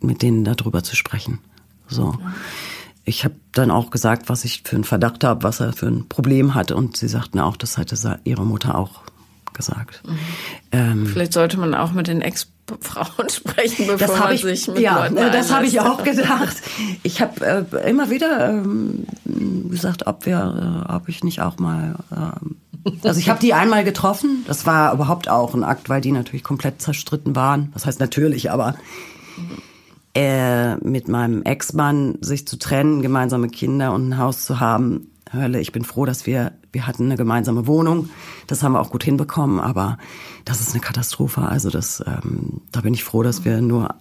[0.00, 1.40] mit denen darüber zu sprechen.
[1.88, 2.14] So.
[3.04, 6.08] Ich habe dann auch gesagt, was ich für einen Verdacht habe, was er für ein
[6.08, 6.72] Problem hat.
[6.72, 9.02] Und sie sagten auch, das hatte ihre Mutter auch
[9.56, 10.02] gesagt.
[10.70, 14.78] Ähm, Vielleicht sollte man auch mit den Ex-Frauen sprechen, bevor das man ich, sich mit
[14.78, 16.56] ja, Leuten ne, das habe ich auch gedacht.
[17.02, 19.06] Ich habe äh, immer wieder ähm,
[19.70, 22.56] gesagt, ob wir, äh, ob ich nicht auch mal, ähm,
[23.02, 24.44] also ich habe die einmal getroffen.
[24.46, 27.70] Das war überhaupt auch ein Akt, weil die natürlich komplett zerstritten waren.
[27.72, 28.76] Das heißt natürlich, aber
[30.16, 35.10] äh, mit meinem Ex-Mann sich zu trennen, gemeinsame Kinder und ein Haus zu haben.
[35.30, 38.08] Hölle, ich bin froh, dass wir, wir hatten eine gemeinsame Wohnung.
[38.46, 39.98] Das haben wir auch gut hinbekommen, aber
[40.46, 41.42] das ist eine Katastrophe.
[41.42, 43.94] Also das, ähm, da bin ich froh, dass wir nur,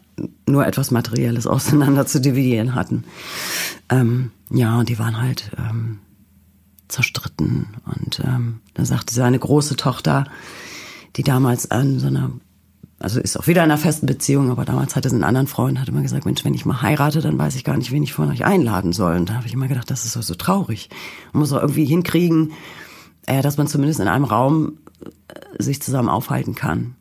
[0.47, 3.04] nur etwas Materielles auseinander zu dividieren hatten.
[3.89, 5.99] Ähm, ja, und die waren halt ähm,
[6.88, 7.75] zerstritten.
[7.93, 10.28] Und ähm, da sagte seine große Tochter,
[11.17, 12.32] die damals an so einer
[12.99, 15.79] also ist auch wieder in einer festen Beziehung, aber damals hatte sie einen anderen Freund,
[15.79, 18.13] hat immer gesagt, Mensch, wenn ich mal heirate, dann weiß ich gar nicht, wen ich
[18.13, 19.17] von euch einladen soll.
[19.17, 20.89] Und da habe ich immer gedacht, das ist doch so traurig.
[21.34, 22.53] Man muss doch irgendwie hinkriegen,
[23.25, 24.77] äh, dass man zumindest in einem Raum
[25.27, 26.95] äh, sich zusammen aufhalten kann.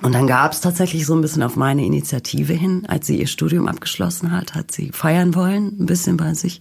[0.00, 3.26] Und dann gab es tatsächlich so ein bisschen auf meine Initiative hin, als sie ihr
[3.26, 6.60] Studium abgeschlossen hat, hat sie feiern wollen, ein bisschen bei sich.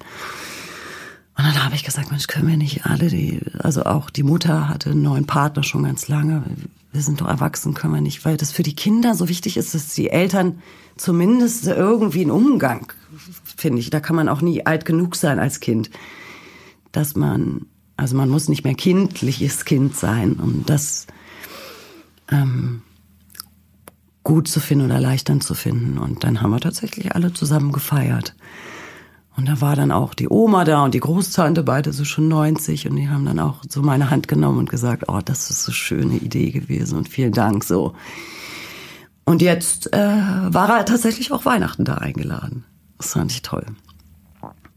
[1.38, 4.68] Und dann habe ich gesagt, Mensch, können wir nicht alle, die, also auch die Mutter
[4.70, 6.44] hatte einen neuen Partner schon ganz lange.
[6.92, 9.76] Wir sind doch erwachsen, können wir nicht, weil das für die Kinder so wichtig ist,
[9.76, 10.64] dass die Eltern
[10.98, 12.92] zumindest irgendwie einen Umgang,
[13.44, 13.92] finde ich.
[13.92, 15.92] Da kann man auch nie alt genug sein als Kind.
[16.92, 21.06] Dass man, also man muss nicht mehr kindliches Kind sein, um das
[22.32, 22.82] ähm,
[24.24, 26.00] gut zu finden oder erleichternd zu finden.
[26.00, 28.36] Und dann haben wir tatsächlich alle zusammen gefeiert.
[29.38, 32.90] Und da war dann auch die Oma da und die Großtante, beide so schon 90.
[32.90, 35.72] Und die haben dann auch so meine Hand genommen und gesagt, oh, das ist so
[35.72, 37.94] schöne Idee gewesen und vielen Dank so.
[39.26, 42.66] Und jetzt äh, war er tatsächlich auch Weihnachten da eingeladen.
[42.98, 43.66] Das fand ich toll.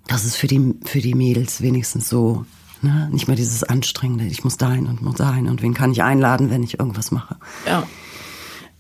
[0.07, 2.45] Das ist für die, für die Mädels wenigstens so,
[2.83, 3.09] ne?
[3.13, 6.51] nicht mehr dieses Anstrengende, ich muss dahin und muss dahin und wen kann ich einladen,
[6.51, 7.37] wenn ich irgendwas mache.
[7.65, 7.87] Ja.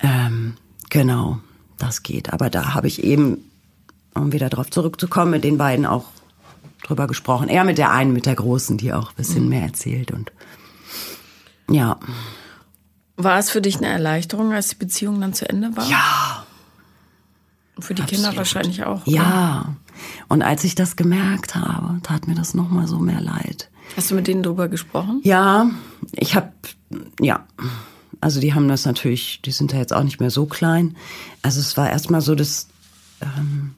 [0.01, 0.55] Ähm,
[0.91, 1.39] genau,
[1.79, 2.33] das geht.
[2.33, 3.39] Aber da habe ich eben,
[4.15, 6.07] um wieder darauf zurückzukommen, mit den beiden auch
[6.83, 7.49] drüber gesprochen.
[7.49, 10.11] Eher mit der einen, mit der Großen, die auch ein bisschen mehr erzählt.
[10.11, 10.33] Und
[11.71, 11.99] ja.
[13.17, 15.89] War es für dich eine Erleichterung, als die Beziehung dann zu Ende war?
[15.89, 16.47] Ja.
[17.79, 18.37] Für die Kinder absolut.
[18.37, 19.07] wahrscheinlich auch.
[19.07, 19.17] oder?
[19.17, 19.75] Ja.
[20.29, 23.71] Und als ich das gemerkt habe, tat mir das nochmal so mehr leid.
[23.97, 25.21] Hast du mit denen drüber gesprochen?
[25.25, 25.71] Ja,
[26.13, 26.53] ich habe,
[27.21, 27.47] ja,
[28.21, 30.97] also die haben das natürlich, die sind ja jetzt auch nicht mehr so klein.
[31.43, 32.69] Also es war erstmal so, dass,
[33.21, 33.75] ähm,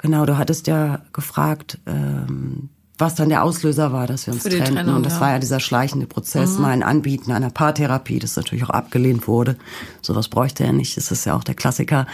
[0.00, 4.74] genau, du hattest ja gefragt, ähm, was dann der Auslöser war, dass wir uns trennten.
[4.74, 5.20] Trennung, und das ja.
[5.20, 9.56] war ja dieser schleichende Prozess, mein Anbieten einer Paartherapie, das natürlich auch abgelehnt wurde.
[10.02, 12.06] Sowas bräuchte er nicht, das ist ja auch der Klassiker.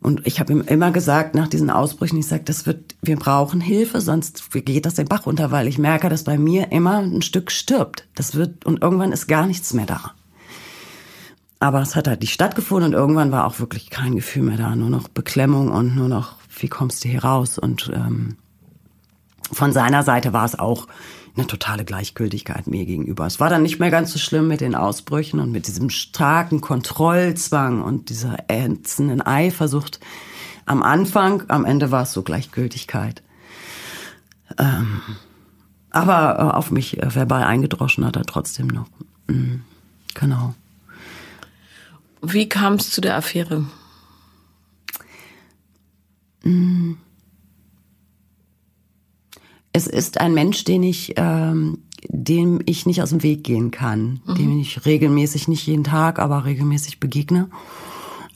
[0.00, 3.60] Und ich habe ihm immer gesagt, nach diesen Ausbrüchen, ich sage, das wird, wir brauchen
[3.60, 7.22] Hilfe, sonst geht das den Bach runter, weil ich merke, dass bei mir immer ein
[7.22, 8.06] Stück stirbt.
[8.14, 10.12] Das wird, und irgendwann ist gar nichts mehr da.
[11.58, 14.76] Aber es hat halt nicht stattgefunden und irgendwann war auch wirklich kein Gefühl mehr da,
[14.76, 17.58] nur noch Beklemmung und nur noch, wie kommst du hier raus?
[17.58, 18.36] Und ähm,
[19.52, 20.86] von seiner Seite war es auch
[21.36, 23.26] eine totale Gleichgültigkeit mir gegenüber.
[23.26, 26.60] Es war dann nicht mehr ganz so schlimm mit den Ausbrüchen und mit diesem starken
[26.60, 30.00] Kontrollzwang und dieser ätzenden Eifersucht
[30.64, 31.44] am Anfang.
[31.48, 33.22] Am Ende war es so Gleichgültigkeit.
[34.58, 35.02] Ähm,
[35.90, 38.86] aber äh, auf mich äh, verbal eingedroschen hat er trotzdem noch.
[39.26, 39.62] Mhm.
[40.14, 40.54] Genau.
[42.22, 43.66] Wie kam es zu der Affäre?
[49.72, 51.78] Es ist ein Mensch, den ich, ähm,
[52.08, 54.34] dem ich nicht aus dem Weg gehen kann, mhm.
[54.34, 57.50] dem ich regelmäßig, nicht jeden Tag, aber regelmäßig begegne.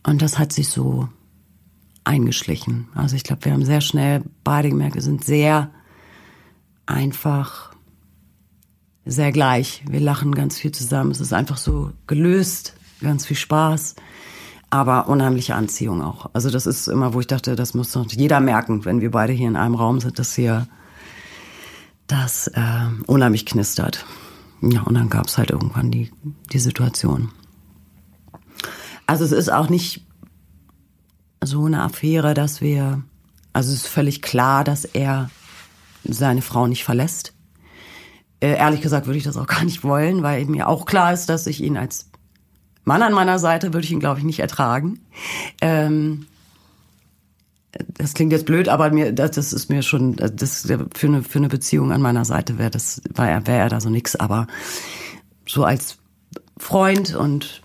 [0.02, 1.08] Und das hat sich so
[2.04, 2.88] eingeschlichen.
[2.94, 5.70] Also ich glaube, wir haben sehr schnell beide gemerkt, wir sind sehr
[6.86, 7.72] einfach,
[9.04, 9.82] sehr gleich.
[9.88, 11.10] Wir lachen ganz viel zusammen.
[11.10, 13.94] Es ist einfach so gelöst, ganz viel Spaß,
[14.70, 16.30] aber unheimliche Anziehung auch.
[16.32, 19.32] Also das ist immer, wo ich dachte, das muss doch jeder merken, wenn wir beide
[19.32, 20.68] hier in einem Raum sind, dass hier
[22.06, 24.06] das äh, unheimlich knistert.
[24.62, 26.10] Ja, und dann gab es halt irgendwann die,
[26.52, 27.30] die Situation.
[29.06, 30.06] Also es ist auch nicht
[31.42, 33.02] so eine Affäre, dass wir,
[33.52, 35.30] also es ist völlig klar, dass er
[36.04, 37.32] seine Frau nicht verlässt.
[38.40, 41.28] Äh, ehrlich gesagt würde ich das auch gar nicht wollen, weil mir auch klar ist,
[41.28, 42.09] dass ich ihn als
[42.84, 45.00] Mann an meiner Seite würde ich ihn, glaube ich, nicht ertragen.
[45.60, 46.26] Ähm,
[47.98, 51.38] das klingt jetzt blöd, aber mir, das, das ist mir schon, das für eine, für
[51.38, 54.46] eine Beziehung an meiner Seite wäre das, war er, wäre er da so nix, aber
[55.46, 55.98] so als
[56.58, 57.62] Freund und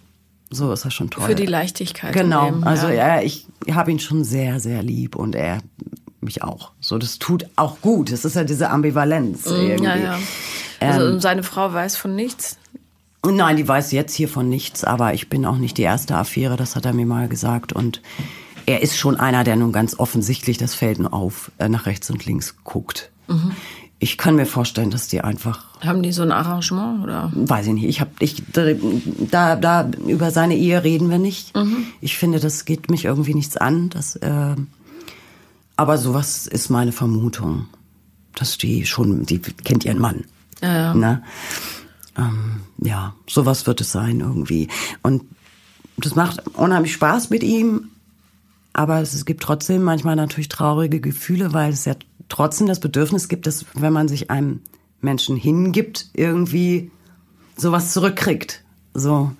[0.51, 1.25] so ist er schon toll.
[1.25, 2.13] Für die Leichtigkeit.
[2.13, 2.45] Genau.
[2.45, 3.15] Leben, also ja.
[3.17, 5.59] ja, ich habe ihn schon sehr, sehr lieb und er
[6.21, 6.71] mich auch.
[6.79, 8.11] So, das tut auch gut.
[8.11, 9.83] Das ist ja diese Ambivalenz Mm, irgendwie.
[9.85, 10.19] Ja, ja.
[10.79, 12.57] Also Ähm, seine Frau weiß von nichts.
[13.31, 16.57] Nein, die weiß jetzt hier von nichts, aber ich bin auch nicht die erste Affäre,
[16.57, 17.73] das hat er mir mal gesagt.
[17.73, 18.01] Und
[18.65, 22.09] er ist schon einer, der nun ganz offensichtlich das Feld nur auf, äh, nach rechts
[22.09, 23.11] und links guckt.
[23.99, 27.31] Ich kann mir vorstellen, dass die einfach, Haben die so ein Arrangement oder?
[27.33, 31.53] weiß ich nicht, ich habe, ich, da, da, über seine Ehe reden wir nicht.
[32.01, 33.89] Ich finde, das geht mich irgendwie nichts an.
[33.89, 34.55] Das, äh,
[35.75, 37.67] aber sowas ist meine Vermutung,
[38.35, 40.25] dass die schon, die kennt ihren Mann.
[40.61, 40.93] Ja, ja.
[40.93, 41.23] Ne?
[42.17, 44.67] Ähm, ja, sowas wird es sein irgendwie.
[45.01, 45.23] Und
[45.97, 47.89] das macht unheimlich Spaß mit ihm,
[48.73, 51.95] aber es gibt trotzdem manchmal natürlich traurige Gefühle, weil es ja
[52.27, 54.61] trotzdem das Bedürfnis gibt, dass wenn man sich einem
[55.01, 56.91] Menschen hingibt, irgendwie
[57.55, 58.63] sowas zurückkriegt.
[58.93, 59.31] So.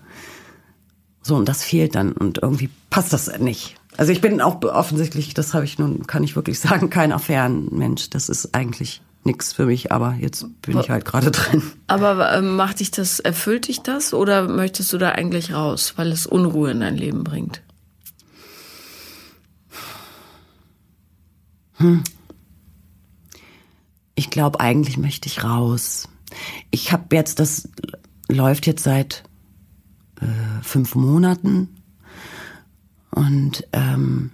[1.21, 3.75] So, und das fehlt dann und irgendwie passt das nicht.
[3.97, 8.09] Also ich bin auch offensichtlich, das habe ich nun, kann ich wirklich sagen, kein Affärenmensch.
[8.11, 11.61] Das ist eigentlich nix für mich, aber jetzt bin ich halt gerade drin.
[11.87, 16.11] Aber ähm, macht dich das, erfüllt dich das oder möchtest du da eigentlich raus, weil
[16.11, 17.61] es Unruhe in dein Leben bringt?
[24.15, 26.07] Ich glaube, eigentlich möchte ich raus.
[26.71, 27.69] Ich habe jetzt, das
[28.29, 29.23] läuft jetzt seit
[30.21, 31.69] äh, fünf Monaten
[33.11, 34.31] und ähm,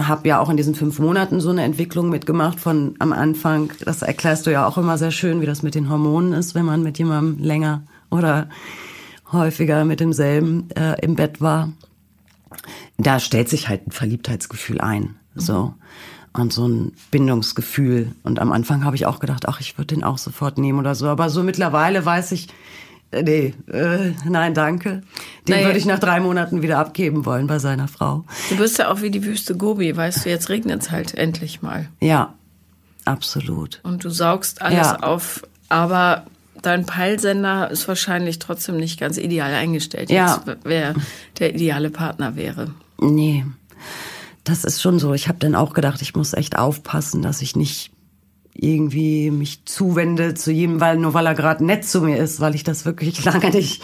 [0.00, 3.72] habe ja auch in diesen fünf Monaten so eine Entwicklung mitgemacht von am Anfang.
[3.84, 6.64] Das erklärst du ja auch immer sehr schön, wie das mit den Hormonen ist, wenn
[6.64, 8.48] man mit jemandem länger oder
[9.32, 11.72] häufiger mit demselben äh, im Bett war.
[12.96, 15.74] Da stellt sich halt ein Verliebtheitsgefühl ein, so
[16.32, 18.12] und so ein Bindungsgefühl.
[18.22, 20.94] Und am Anfang habe ich auch gedacht, ach, ich würde den auch sofort nehmen oder
[20.94, 21.06] so.
[21.08, 22.48] Aber so mittlerweile weiß ich,
[23.12, 25.02] nee, äh, nein, danke.
[25.46, 25.66] Den Naja.
[25.66, 28.24] würde ich nach drei Monaten wieder abgeben wollen bei seiner Frau.
[28.50, 31.62] Du bist ja auch wie die Wüste Gobi, weißt du, jetzt regnet es halt endlich
[31.62, 31.88] mal.
[32.00, 32.34] Ja,
[33.04, 33.80] absolut.
[33.82, 34.96] Und du saugst alles Ja.
[35.00, 36.24] auf, aber
[36.62, 40.42] dein Peilsender ist wahrscheinlich trotzdem nicht ganz ideal eingestellt, Ja.
[40.46, 40.94] jetzt, wer
[41.38, 42.72] der ideale Partner wäre.
[43.00, 43.46] Nee,
[44.44, 45.14] das ist schon so.
[45.14, 47.90] Ich habe dann auch gedacht, ich muss echt aufpassen, dass ich nicht
[48.60, 52.54] irgendwie mich zuwende zu jedem, weil nur weil er gerade nett zu mir ist, weil
[52.54, 53.82] ich das wirklich lange nicht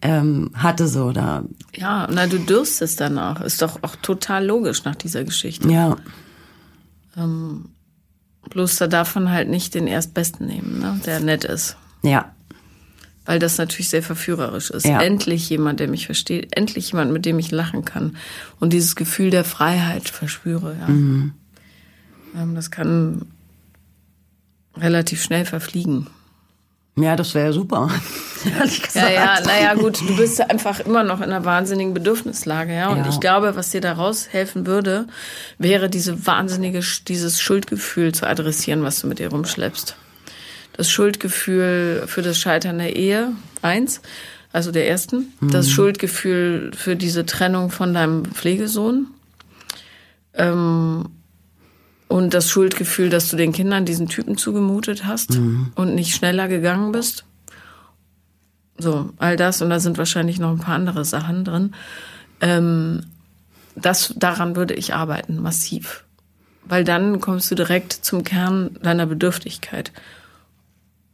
[0.00, 1.44] ähm, hatte so da.
[1.74, 3.42] Ja, na, du dürstest danach.
[3.42, 5.70] Ist doch auch total logisch nach dieser Geschichte.
[5.70, 5.96] Ja,
[8.50, 11.76] Bloß da darf man halt nicht den Erstbesten nehmen, ne, der nett ist.
[12.02, 12.32] ja,
[13.26, 14.86] Weil das natürlich sehr verführerisch ist.
[14.86, 15.02] Ja.
[15.02, 16.56] Endlich jemand, der mich versteht.
[16.56, 18.16] Endlich jemand, mit dem ich lachen kann.
[18.58, 20.76] Und dieses Gefühl der Freiheit verspüre.
[20.80, 20.88] Ja.
[20.88, 21.32] Mhm.
[22.36, 23.26] Ähm, das kann
[24.80, 26.06] relativ schnell verfliegen.
[26.96, 27.90] ja, das wäre super.
[28.58, 29.06] Ehrlich gesagt.
[29.08, 32.88] Ja, ja, naja, gut, du bist ja einfach immer noch in einer wahnsinnigen Bedürfnislage, ja.
[32.88, 33.08] Und Ja.
[33.08, 35.06] ich glaube, was dir daraus helfen würde,
[35.58, 39.96] wäre diese wahnsinnige, dieses Schuldgefühl zu adressieren, was du mit dir rumschleppst.
[40.72, 44.00] Das Schuldgefühl für das Scheitern der Ehe, eins.
[44.52, 49.08] also der ersten, das Schuldgefühl für diese Trennung von deinem Pflegesohn.
[50.34, 51.06] Ähm,
[52.08, 55.38] und das Schuldgefühl, dass du den Kindern diesen Typen zugemutet hast
[55.74, 57.24] und nicht schneller gegangen bist.
[58.78, 61.74] So, all das und da sind wahrscheinlich noch ein paar andere Sachen drin.
[62.40, 63.02] Ähm,
[63.74, 66.04] das, daran würde ich arbeiten, massiv.
[66.64, 69.92] Weil dann kommst du direkt zum Kern deiner Bedürftigkeit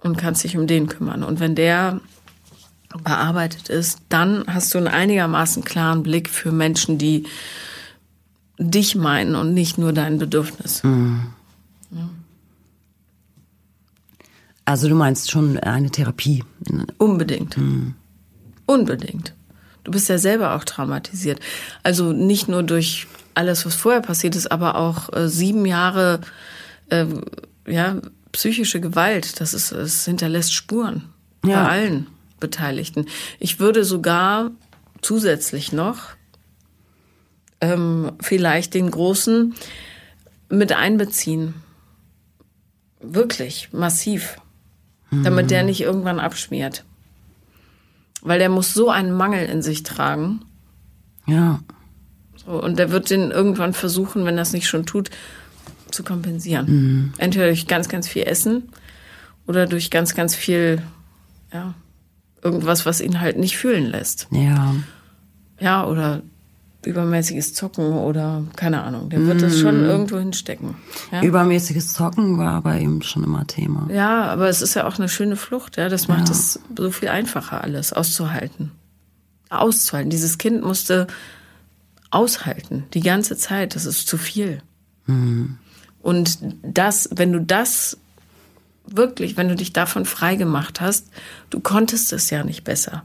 [0.02, 1.22] und kannst dich um den kümmern.
[1.22, 2.00] Und wenn der
[3.02, 7.26] bearbeitet ist, dann hast du einen einigermaßen klaren Blick für Menschen, die
[8.58, 10.82] dich meinen und nicht nur dein Bedürfnis.
[14.64, 16.42] Also du meinst schon eine Therapie.
[16.98, 17.56] Unbedingt.
[18.66, 19.34] Unbedingt.
[19.84, 21.40] Du bist ja selber auch traumatisiert.
[21.82, 26.20] Also nicht nur durch alles, was vorher passiert ist, aber auch äh, sieben Jahre
[26.88, 27.04] äh,
[27.66, 28.00] ja,
[28.32, 29.40] psychische Gewalt.
[29.40, 31.04] Das ist, es hinterlässt Spuren
[31.44, 31.64] Ja.
[31.64, 32.06] bei allen
[32.40, 33.06] Beteiligten.
[33.38, 34.50] Ich würde sogar
[35.02, 35.98] zusätzlich noch
[37.60, 39.54] ähm, vielleicht den Großen
[40.48, 41.54] mit einbeziehen.
[43.00, 44.38] Wirklich, massiv.
[45.22, 46.84] Damit der nicht irgendwann abschmiert.
[48.22, 50.40] Weil der muss so einen Mangel in sich tragen.
[51.26, 51.60] Ja.
[52.44, 55.10] So, und der wird den irgendwann versuchen, wenn er es nicht schon tut,
[55.90, 57.14] zu kompensieren.
[57.18, 58.70] Entweder durch ganz, ganz viel Essen
[59.46, 60.82] oder durch ganz, ganz viel,
[61.52, 61.74] ja,
[62.42, 64.26] irgendwas, was ihn halt nicht fühlen lässt.
[64.32, 64.74] Ja.
[65.60, 66.22] Ja, oder
[66.86, 69.10] übermäßiges Zocken oder keine Ahnung.
[69.10, 70.76] Der wird das schon irgendwo hinstecken.
[71.12, 71.22] Ja?
[71.22, 73.88] Übermäßiges Zocken war bei ihm schon immer Thema.
[73.90, 75.88] Ja, aber es ist ja auch eine schöne Flucht, ja.
[75.88, 78.72] Das macht es so viel einfacher, alles auszuhalten.
[79.50, 80.10] Auszuhalten.
[80.10, 81.06] Dieses Kind musste
[82.10, 83.74] aushalten, die ganze Zeit.
[83.74, 84.62] Das ist zu viel.
[86.00, 87.98] Und das, wenn du das
[88.86, 91.08] wirklich, wenn du dich davon frei gemacht hast,
[91.50, 93.02] du konntest es ja nicht besser.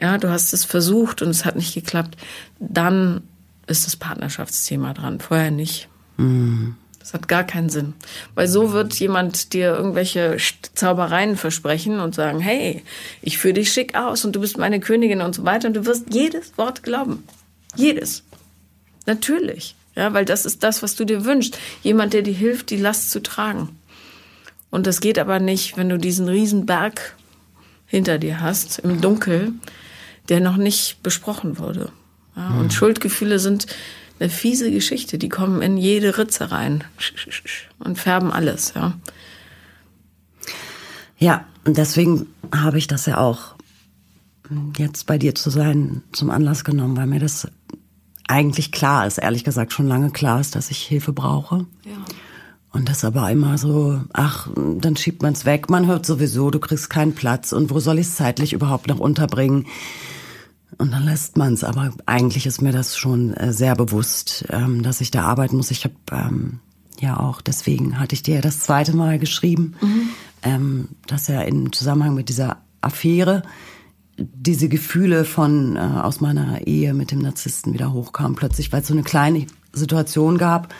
[0.00, 2.16] Ja, du hast es versucht und es hat nicht geklappt,
[2.58, 3.22] dann
[3.66, 5.88] ist das Partnerschaftsthema dran, vorher nicht.
[7.04, 7.94] Das hat gar keinen Sinn.
[8.34, 10.36] Weil so wird jemand dir irgendwelche
[10.74, 12.82] Zaubereien versprechen und sagen, hey,
[13.22, 15.86] ich führe dich schick aus und du bist meine Königin und so weiter und du
[15.86, 17.24] wirst jedes Wort glauben.
[17.76, 18.22] Jedes.
[19.06, 19.76] Natürlich.
[19.96, 21.58] Ja, weil das ist das, was du dir wünschst.
[21.82, 23.68] Jemand, der dir hilft, die Last zu tragen.
[24.70, 27.14] Und das geht aber nicht, wenn du diesen riesen Berg
[27.86, 29.52] hinter dir hast, im Dunkel,
[30.28, 31.90] der noch nicht besprochen wurde.
[32.36, 33.66] Ja, und Schuldgefühle sind
[34.18, 35.18] eine fiese Geschichte.
[35.18, 36.84] Die kommen in jede Ritze rein
[37.78, 38.72] und färben alles.
[38.74, 38.94] Ja.
[41.18, 43.54] Ja, und deswegen habe ich das ja auch
[44.76, 47.48] jetzt bei dir zu sein zum Anlass genommen, weil mir das
[48.28, 51.66] eigentlich klar ist, ehrlich gesagt schon lange klar ist, dass ich Hilfe brauche.
[51.84, 52.04] Ja.
[52.74, 56.58] Und das aber immer so, ach, dann schiebt man es weg, man hört sowieso, du
[56.58, 57.52] kriegst keinen Platz.
[57.52, 59.66] Und wo soll ich es zeitlich überhaupt noch unterbringen?
[60.78, 64.82] Und dann lässt man es, aber eigentlich ist mir das schon äh, sehr bewusst, ähm,
[64.82, 65.70] dass ich da arbeiten muss.
[65.70, 66.58] Ich habe ähm,
[66.98, 69.76] ja auch, deswegen hatte ich dir ja das zweite Mal geschrieben,
[70.42, 73.44] ähm, dass ja im Zusammenhang mit dieser Affäre
[74.18, 78.34] diese Gefühle von äh, aus meiner Ehe mit dem Narzissten wieder hochkamen.
[78.34, 80.74] Plötzlich, weil es so eine kleine Situation gab,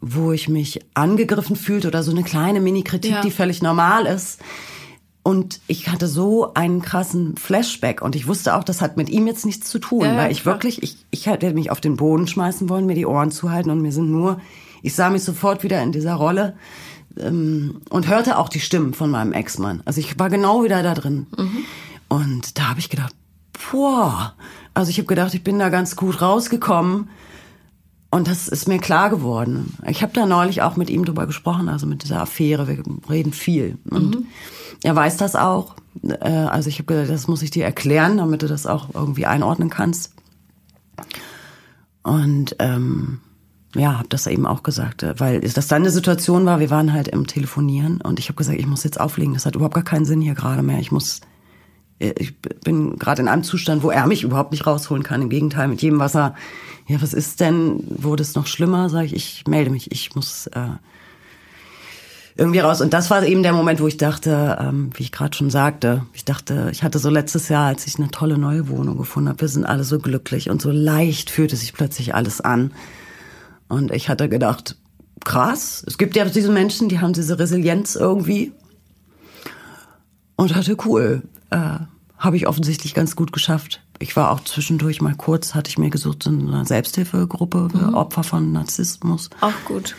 [0.00, 3.20] wo ich mich angegriffen fühlte oder so eine kleine Mini-Kritik, Ja.
[3.22, 4.40] die völlig normal ist.
[5.22, 9.26] Und ich hatte so einen krassen Flashback und ich wusste auch, das hat mit ihm
[9.26, 10.54] jetzt nichts zu tun, Ja, weil ich klar.
[10.54, 13.80] wirklich, ich, ich hätte mich auf den Boden schmeißen wollen, mir die Ohren zuhalten und
[13.82, 14.40] mir sind nur,
[14.82, 16.54] ich sah mich sofort wieder in dieser Rolle
[17.18, 19.82] ähm, und hörte auch die Stimmen von meinem Ex-Mann.
[19.84, 21.26] Also ich war genau wieder da drin.
[22.08, 23.14] Und da habe ich gedacht,
[23.72, 24.34] boah,
[24.74, 27.08] also ich habe gedacht, ich bin da ganz gut rausgekommen.
[28.16, 29.76] Und das ist mir klar geworden.
[29.86, 32.66] Ich habe da neulich auch mit ihm drüber gesprochen, also mit dieser Affäre.
[32.66, 33.76] Wir reden viel.
[33.90, 34.24] Und
[34.82, 35.74] er weiß das auch.
[36.02, 39.26] Äh, Also ich habe gedacht, das muss ich dir erklären, damit du das auch irgendwie
[39.26, 40.14] einordnen kannst.
[42.02, 43.20] Und ähm,
[43.74, 46.94] ja, habe das eben auch gesagt, äh, weil das dann eine Situation war, wir waren
[46.94, 49.84] halt im Telefonieren und ich habe gesagt, ich muss jetzt auflegen, das hat überhaupt gar
[49.84, 50.78] keinen Sinn hier gerade mehr.
[50.78, 51.20] Ich muss,
[51.98, 55.20] äh, ich bin gerade in einem Zustand, wo er mich überhaupt nicht rausholen kann.
[55.20, 56.34] Im Gegenteil, mit jedem, was er,
[56.86, 60.46] ja, was ist denn, wurde es noch schlimmer, sage ich, ich melde mich, ich muss
[60.48, 60.68] äh,
[62.36, 62.80] irgendwie raus.
[62.80, 66.06] Und das war eben der Moment, wo ich dachte, ähm, wie ich gerade schon sagte,
[66.12, 69.40] ich dachte, ich hatte so letztes Jahr, als ich eine tolle neue Wohnung gefunden habe,
[69.40, 72.72] wir sind alle so glücklich und so leicht fühlte sich plötzlich alles an.
[73.68, 74.76] Und ich hatte gedacht,
[75.24, 78.52] krass, es gibt ja diese Menschen, die haben diese Resilienz irgendwie.
[80.36, 81.78] Und hatte cool, äh,
[82.18, 83.82] habe ich offensichtlich ganz gut geschafft.
[83.98, 88.24] Ich war auch zwischendurch mal kurz, hatte ich mir gesucht, in einer Selbsthilfegruppe für Opfer
[88.24, 89.30] von Narzissmus.
[89.40, 89.94] Auch gut.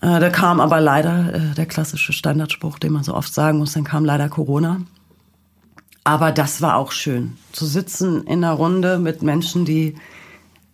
[0.00, 3.72] Äh, da kam aber leider äh, der klassische Standardspruch, den man so oft sagen muss,
[3.72, 4.80] dann kam leider Corona.
[6.04, 9.96] Aber das war auch schön, zu sitzen in einer Runde mit Menschen, die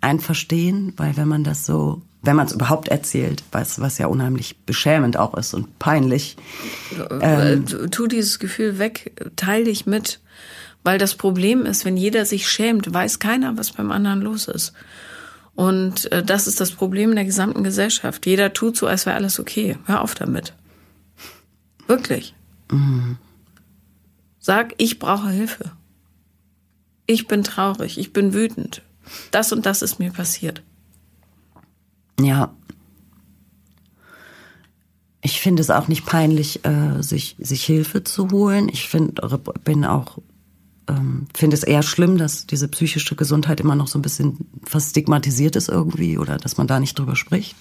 [0.00, 4.06] einen verstehen, weil wenn man das so, wenn man es überhaupt erzählt, was, was ja
[4.06, 6.36] unheimlich beschämend auch ist und peinlich.
[7.20, 10.20] Ähm, tu dieses Gefühl weg, teil dich mit.
[10.86, 14.72] Weil das Problem ist, wenn jeder sich schämt, weiß keiner, was beim anderen los ist.
[15.56, 18.24] Und äh, das ist das Problem in der gesamten Gesellschaft.
[18.24, 19.78] Jeder tut so, als wäre alles okay.
[19.86, 20.54] Hör auf damit.
[21.88, 22.36] Wirklich.
[22.70, 23.18] Mhm.
[24.38, 25.72] Sag, ich brauche Hilfe.
[27.06, 28.82] Ich bin traurig, ich bin wütend.
[29.32, 30.62] Das und das ist mir passiert.
[32.20, 32.54] Ja.
[35.20, 38.68] Ich finde es auch nicht peinlich, äh, sich, sich Hilfe zu holen.
[38.68, 39.20] Ich find,
[39.64, 40.18] bin auch
[40.88, 44.90] ähm, finde es eher schlimm, dass diese psychische Gesundheit immer noch so ein bisschen fast
[44.90, 47.56] stigmatisiert ist irgendwie oder dass man da nicht drüber spricht.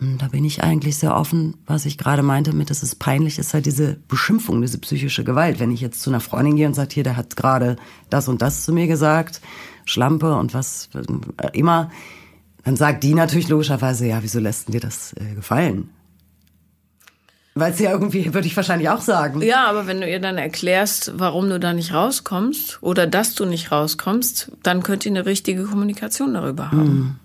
[0.00, 3.38] Und da bin ich eigentlich sehr offen, was ich gerade meinte mit, dass es peinlich
[3.38, 5.58] ist, halt diese Beschimpfung, diese psychische Gewalt.
[5.58, 7.76] Wenn ich jetzt zu einer Freundin gehe und sage, hier, der hat gerade
[8.08, 9.40] das und das zu mir gesagt,
[9.84, 11.90] Schlampe und was äh, immer,
[12.62, 15.90] dann sagt die natürlich logischerweise, ja, wieso lässt dir das äh, gefallen?
[17.58, 19.42] Weil es ja irgendwie, würde ich wahrscheinlich auch sagen.
[19.42, 23.46] Ja, aber wenn du ihr dann erklärst, warum du da nicht rauskommst oder dass du
[23.46, 26.94] nicht rauskommst, dann könnt ihr eine richtige Kommunikation darüber haben.
[26.94, 27.16] Mhm.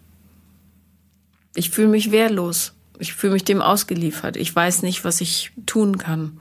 [1.54, 2.74] Ich fühle mich wehrlos.
[2.98, 4.36] Ich fühle mich dem ausgeliefert.
[4.36, 6.40] Ich weiß nicht, was ich tun kann.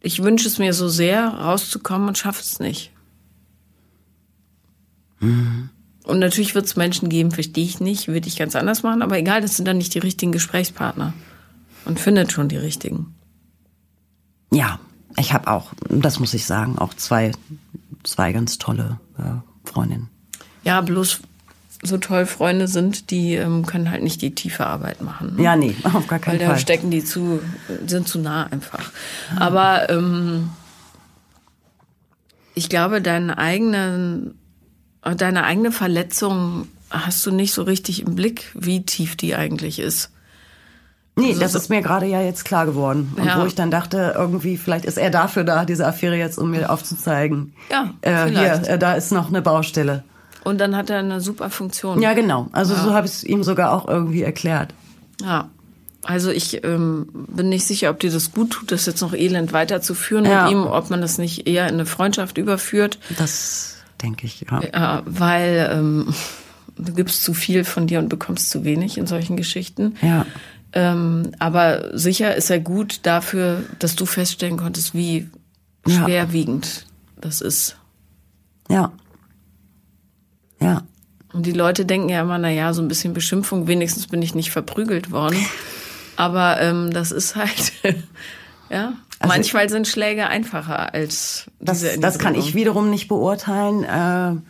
[0.00, 2.90] Ich wünsche es mir so sehr, rauszukommen und schaffe es nicht.
[5.20, 5.70] Mhm.
[6.02, 9.16] Und natürlich wird es Menschen geben, verstehe ich nicht, würde ich ganz anders machen, aber
[9.16, 11.14] egal, das sind dann nicht die richtigen Gesprächspartner
[11.84, 13.14] und findet schon die richtigen.
[14.52, 14.78] Ja,
[15.16, 17.32] ich habe auch, das muss ich sagen, auch zwei,
[18.02, 20.10] zwei ganz tolle äh, Freundinnen.
[20.62, 21.20] Ja, bloß
[21.82, 25.36] so toll Freunde sind, die ähm, können halt nicht die tiefe Arbeit machen.
[25.36, 25.42] Ne?
[25.42, 26.54] Ja, nee, auf gar keinen Weil Fall.
[26.54, 27.40] da stecken die zu,
[27.86, 28.90] sind zu nah einfach.
[29.36, 30.50] Aber ähm,
[32.54, 34.34] ich glaube, deine eigene,
[35.02, 40.10] deine eigene Verletzung hast du nicht so richtig im Blick, wie tief die eigentlich ist.
[41.16, 43.12] Nee, also, das ist mir gerade ja jetzt klar geworden.
[43.16, 43.40] Und ja.
[43.40, 46.70] wo ich dann dachte, irgendwie, vielleicht ist er dafür da, diese Affäre jetzt, um mir
[46.70, 47.54] aufzuzeigen.
[47.70, 50.02] Ja, äh, hier, äh, da ist noch eine Baustelle.
[50.42, 52.02] Und dann hat er eine super Funktion.
[52.02, 52.48] Ja, genau.
[52.52, 52.82] Also ja.
[52.82, 54.74] so habe ich es ihm sogar auch irgendwie erklärt.
[55.22, 55.48] Ja.
[56.02, 59.54] Also ich ähm, bin nicht sicher, ob dir das gut tut, das jetzt noch elend
[59.54, 60.42] weiterzuführen ja.
[60.42, 62.98] mit ihm, ob man das nicht eher in eine Freundschaft überführt.
[63.16, 64.62] Das denke ich, ja.
[64.62, 66.14] ja weil ähm,
[66.76, 69.96] du gibst zu viel von dir und bekommst zu wenig in solchen Geschichten.
[70.02, 70.26] Ja.
[70.74, 75.30] Ähm, aber sicher ist er gut dafür, dass du feststellen konntest, wie
[75.86, 77.20] schwerwiegend ja.
[77.20, 77.76] das ist.
[78.68, 78.92] Ja.
[80.60, 80.82] Ja.
[81.32, 84.34] Und die Leute denken ja immer, na ja, so ein bisschen Beschimpfung, wenigstens bin ich
[84.34, 85.38] nicht verprügelt worden.
[86.16, 87.72] Aber ähm, das ist halt,
[88.70, 88.94] ja.
[89.20, 93.84] Also Manchmal sind Schläge einfacher als diese Das, das kann ich wiederum nicht beurteilen.
[93.84, 94.40] Äh,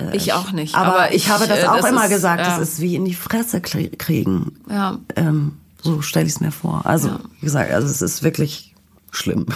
[0.00, 0.74] äh, ich auch nicht.
[0.74, 2.58] Aber, aber ich, ich, habe das äh, auch das immer ist, gesagt, ja.
[2.58, 4.52] das ist wie in die Fresse kriegen.
[4.68, 4.98] Ja.
[5.16, 6.82] Ähm, so stelle ich es mir vor.
[6.84, 7.20] Also, ja.
[7.40, 8.74] wie gesagt, also es ist wirklich
[9.10, 9.46] schlimm.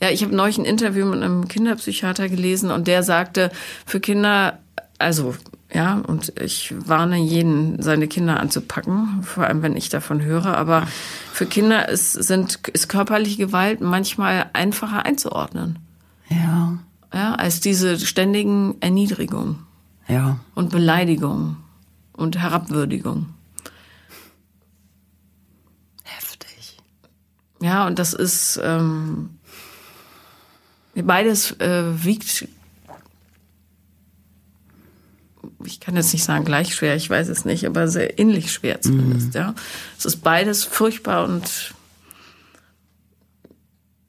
[0.00, 3.50] Ja, ich habe neulich ein Interview mit einem Kinderpsychiater gelesen und der sagte,
[3.86, 4.58] für Kinder,
[4.98, 5.34] also
[5.72, 10.56] ja, und ich warne jeden, seine Kinder anzupacken, vor allem wenn ich davon höre.
[10.56, 10.86] Aber
[11.32, 15.78] für Kinder ist, sind, ist körperliche Gewalt manchmal einfacher einzuordnen.
[16.28, 16.78] Ja.
[17.12, 19.65] Ja, als diese ständigen Erniedrigungen.
[20.08, 20.38] Ja.
[20.54, 21.56] Und Beleidigung
[22.12, 23.34] und Herabwürdigung.
[26.04, 26.78] Heftig.
[27.60, 29.38] Ja, und das ist ähm,
[30.94, 32.48] beides äh, wiegt.
[35.64, 38.80] Ich kann jetzt nicht sagen gleich schwer, ich weiß es nicht, aber sehr ähnlich schwer
[38.80, 39.34] zumindest.
[39.34, 39.40] Mhm.
[39.40, 39.54] Ja,
[39.98, 41.74] es ist beides furchtbar und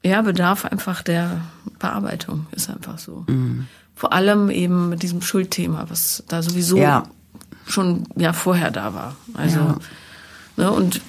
[0.04, 1.42] ja, bedarf einfach der
[1.78, 3.24] Bearbeitung, ist einfach so.
[3.28, 3.66] Mhm.
[3.98, 7.02] Vor allem eben mit diesem Schuldthema, was da sowieso ja.
[7.66, 9.16] schon ja vorher da war.
[9.34, 9.78] Also ja.
[10.56, 11.00] ne, und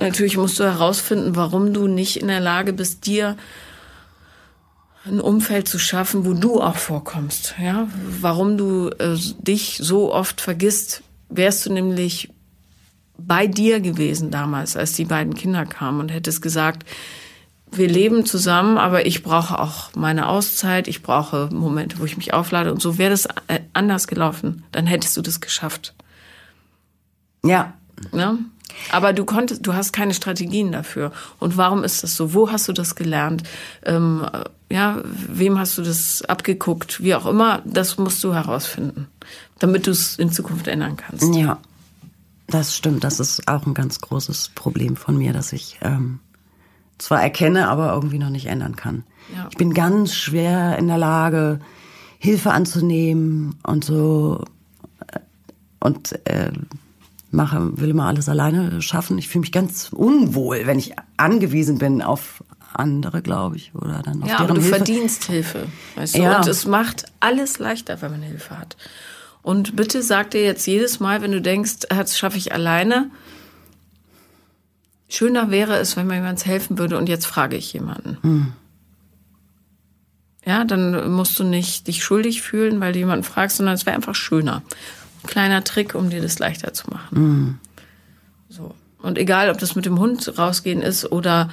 [0.00, 3.38] natürlich musst du herausfinden, warum du nicht in der Lage bist, dir
[5.06, 7.54] ein Umfeld zu schaffen, wo du auch vorkommst.
[7.58, 7.88] Ja,
[8.20, 12.28] warum du äh, dich so oft vergisst, wärst du nämlich
[13.16, 16.84] bei dir gewesen damals, als die beiden Kinder kamen und hättest gesagt,
[17.76, 22.32] wir leben zusammen, aber ich brauche auch meine Auszeit, ich brauche Momente, wo ich mich
[22.32, 25.94] auflade und so wäre das äh, anders gelaufen, dann hättest du das geschafft.
[27.44, 27.74] Ja.
[28.12, 28.36] ja?
[28.90, 31.12] Aber du konntest, du hast keine Strategien dafür.
[31.38, 32.34] Und warum ist das so?
[32.34, 33.42] Wo hast du das gelernt?
[33.84, 34.26] Ähm,
[34.70, 37.02] ja, wem hast du das abgeguckt?
[37.02, 39.08] Wie auch immer, das musst du herausfinden,
[39.58, 41.34] damit du es in Zukunft ändern kannst.
[41.34, 41.58] Ja,
[42.48, 43.04] das stimmt.
[43.04, 46.20] Das ist auch ein ganz großes Problem von mir, dass ich ähm,
[46.98, 49.04] zwar erkenne, aber irgendwie noch nicht ändern kann.
[49.34, 49.48] Ja.
[49.50, 51.60] Ich bin ganz schwer in der Lage,
[52.18, 54.42] Hilfe anzunehmen und so
[55.80, 56.50] und äh,
[57.30, 59.18] mache, will immer alles alleine schaffen.
[59.18, 62.42] Ich fühle mich ganz unwohl, wenn ich angewiesen bin auf
[62.72, 64.76] andere, glaube ich, oder dann auf Ja, deren aber du Hilfe.
[64.76, 65.66] verdienst Hilfe.
[65.96, 66.22] Weißt du?
[66.22, 66.38] Ja.
[66.38, 68.76] Und es macht alles leichter, wenn man Hilfe hat.
[69.42, 73.10] Und bitte sag dir jetzt jedes Mal, wenn du denkst, "Ah, das schaffe ich alleine,
[75.08, 78.18] schöner wäre es, wenn mir jemand helfen würde und jetzt frage ich jemanden.
[78.22, 78.52] Hm.
[80.44, 83.96] Ja, dann musst du nicht dich schuldig fühlen, weil du jemanden fragst, sondern es wäre
[83.96, 84.62] einfach schöner.
[85.22, 87.16] Ein kleiner Trick, um dir das leichter zu machen.
[87.16, 87.58] Hm.
[88.48, 88.74] So.
[89.02, 91.50] Und egal, ob das mit dem Hund rausgehen ist oder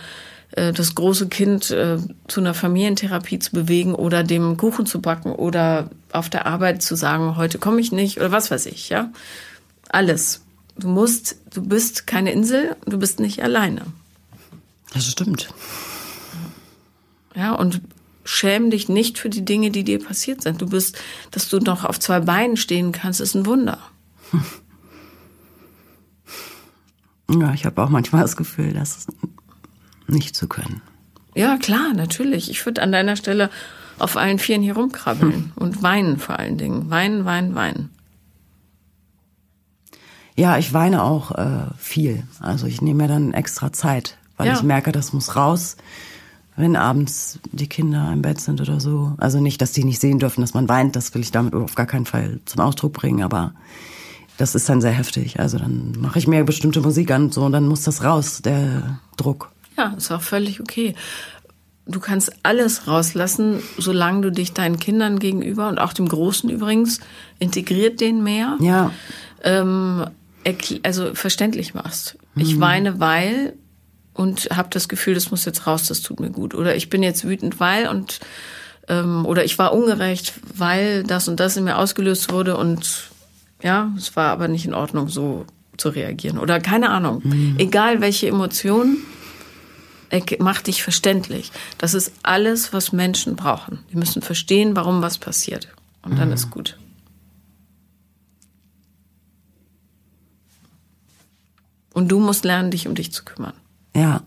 [0.51, 1.97] äh, das große Kind äh,
[2.27, 6.95] zu einer Familientherapie zu bewegen oder dem Kuchen zu backen oder auf der Arbeit zu
[6.95, 9.11] sagen, heute komme ich nicht oder was weiß ich, ja.
[9.89, 10.42] Alles.
[10.77, 13.85] Du musst, du bist keine Insel, du bist nicht alleine.
[14.93, 15.49] Das stimmt.
[17.35, 17.81] Ja, und
[18.23, 20.61] schäm dich nicht für die Dinge, die dir passiert sind.
[20.61, 20.97] Du bist,
[21.31, 23.79] dass du noch auf zwei Beinen stehen kannst, ist ein Wunder.
[27.29, 29.07] Ja, ich habe auch manchmal das Gefühl, das
[30.07, 30.81] nicht zu können.
[31.35, 32.51] Ja, klar, natürlich.
[32.51, 33.49] Ich würde an deiner Stelle
[33.97, 36.89] auf allen Vieren hier rumkrabbeln und weinen vor allen Dingen.
[36.89, 37.89] Weinen, weinen, weinen.
[40.35, 42.23] Ja, ich weine auch äh, viel.
[42.39, 44.53] Also ich nehme mir dann extra Zeit, weil Ja.
[44.53, 45.77] ich merke, das muss raus,
[46.55, 49.13] wenn abends die Kinder im Bett sind oder so.
[49.17, 51.75] Also nicht, dass die nicht sehen dürfen, dass man weint, das will ich damit auf
[51.75, 53.53] gar keinen Fall zum Ausdruck bringen, aber
[54.37, 55.39] das ist dann sehr heftig.
[55.39, 58.41] Also dann mache ich mir bestimmte Musik an und so und dann muss das raus,
[58.41, 59.51] der Druck.
[59.77, 60.95] Ja, ist auch völlig okay.
[61.85, 66.99] Du kannst alles rauslassen, solange du dich deinen Kindern gegenüber und auch dem Großen übrigens
[67.39, 68.57] integriert den mehr.
[68.61, 68.91] Ja,
[69.43, 70.05] ähm,
[70.83, 72.17] also verständlich machst.
[72.35, 73.53] Ich weine, weil
[74.13, 76.53] und habe das Gefühl, das muss jetzt raus, das tut mir gut.
[76.53, 78.19] Oder ich bin jetzt wütend, weil und
[78.87, 83.09] ähm, oder ich war ungerecht, weil das und das in mir ausgelöst wurde und
[83.61, 85.45] ja, es war aber nicht in Ordnung, so
[85.77, 86.37] zu reagieren.
[86.37, 87.23] Oder keine Ahnung.
[87.57, 88.97] Egal welche Emotion,
[90.39, 91.51] mach dich verständlich.
[91.77, 93.79] Das ist alles, was Menschen brauchen.
[93.91, 95.69] Die müssen verstehen, warum was passiert.
[96.03, 96.77] Und dann ist gut.
[101.93, 103.53] Und du musst lernen, dich um dich zu kümmern.
[103.95, 104.21] ja.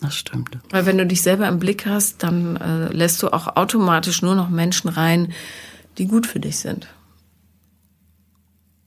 [0.00, 0.58] Das stimmt.
[0.70, 4.34] Weil wenn du dich selber im Blick hast, dann äh, lässt du auch automatisch nur
[4.34, 5.32] noch Menschen rein,
[5.96, 6.88] die gut für dich sind.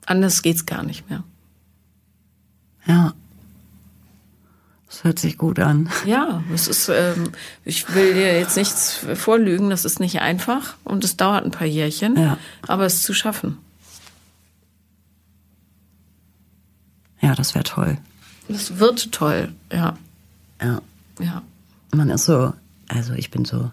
[0.05, 1.23] Anders geht's gar nicht mehr.
[2.85, 3.13] Ja.
[4.89, 5.89] Das hört sich gut an.
[6.05, 7.31] Ja, es ist, ähm,
[7.63, 11.65] ich will dir jetzt nichts vorlügen, das ist nicht einfach und es dauert ein paar
[11.67, 12.37] Jährchen, Ja.
[12.67, 13.57] aber es ist zu schaffen.
[17.35, 17.97] Ja, das wäre toll.
[18.47, 19.97] Es wird toll, ja,
[20.61, 20.81] Ja.
[21.19, 21.41] ja.
[21.93, 22.53] Man ist so,
[22.87, 23.71] also ich bin so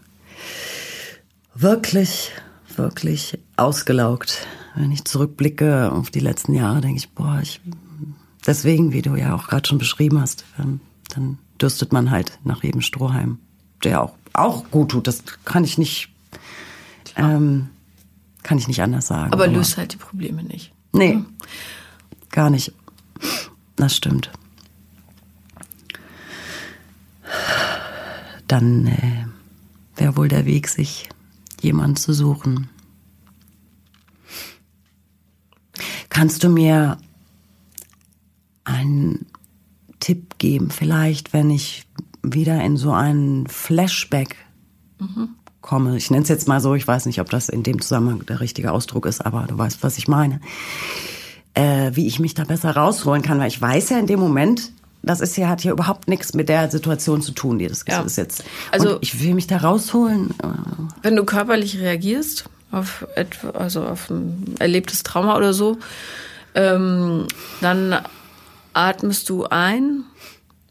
[1.55, 2.33] wirklich,
[2.75, 4.49] wirklich ausgelaugt.
[4.75, 7.61] Wenn ich zurückblicke auf die letzten Jahre, denke ich, boah, ich,
[8.45, 10.81] deswegen, wie du ja auch gerade schon beschrieben hast, ähm,
[11.15, 13.39] dann dürstet man halt nach jedem Strohhalm,
[13.85, 15.07] der auch, auch gut tut.
[15.07, 16.09] Das kann ich nicht,
[17.15, 17.69] ähm,
[18.43, 19.33] kann ich nicht anders sagen.
[19.33, 20.73] Aber löst halt die Probleme nicht.
[20.93, 21.19] Nee,
[22.31, 22.73] gar nicht.
[23.77, 24.31] Das stimmt.
[28.49, 29.27] Dann äh,
[29.97, 31.09] wäre wohl der Weg, sich
[31.61, 32.69] jemanden zu suchen.
[36.09, 36.99] Kannst du mir
[38.65, 39.27] einen
[40.01, 41.87] Tipp geben, vielleicht, wenn ich
[42.23, 44.37] wieder in so einen Flashback
[45.63, 45.97] komme?
[45.97, 48.41] Ich nenne es jetzt mal so, ich weiß nicht, ob das in dem Zusammenhang der
[48.41, 50.41] richtige Ausdruck ist, aber du weißt, was ich meine
[51.55, 54.71] äh, wie ich mich da besser rausholen kann, weil ich weiß ja in dem Moment,
[55.03, 58.03] das ist ja, hat hier überhaupt nichts mit der Situation zu tun, die das Ja.
[58.03, 58.45] ist jetzt.
[58.71, 60.31] Also- und ich will mich da rausholen.
[60.43, 60.47] äh,
[61.03, 65.79] Wenn du körperlich reagierst auf etwa, also auf ein erlebtes Trauma oder so,
[66.55, 67.27] ähm,
[67.61, 67.99] dann
[68.75, 70.05] atmest du ein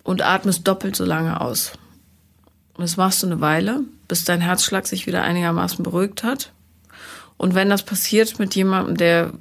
[0.03, 1.73] und atmest doppelt so lange aus.
[2.75, 6.51] Und das machst du eine Weile, bis dein Herzschlag sich wieder einigermaßen beruhigt hat.
[7.38, 9.32] Und wenn das passiert mit jemandem, der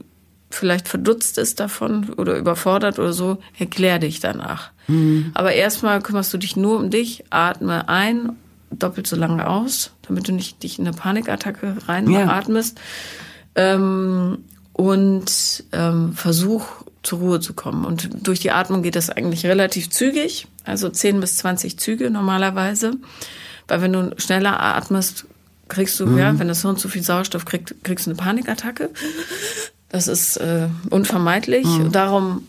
[0.50, 4.70] vielleicht verdutzt ist davon oder überfordert oder so, erklär dich danach.
[5.34, 8.30] Aber erstmal kümmerst du dich nur um dich, atme ein,
[8.72, 11.92] doppelt so lange aus, damit du nicht dich in eine Panikattacke Ja.
[11.92, 12.80] reinatmest.
[13.54, 14.38] Ähm,
[14.72, 16.64] und ähm, versuch
[17.02, 17.84] zur Ruhe zu kommen.
[17.84, 22.92] Und durch die Atmung geht das eigentlich relativ zügig, also 10 bis 20 Züge normalerweise.
[23.68, 25.26] Weil wenn du schneller atmest,
[25.68, 28.90] kriegst du, ja, wenn das Hirn zu viel Sauerstoff kriegt, kriegst du eine Panikattacke.
[29.90, 31.66] Das ist äh, unvermeidlich.
[31.66, 32.46] Und darum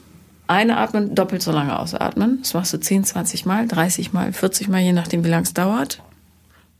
[0.47, 2.39] Einatmen, doppelt so lange ausatmen.
[2.41, 5.53] Das machst du 10, 20 Mal, 30 Mal, 40 Mal, je nachdem, wie lang es
[5.53, 6.01] dauert.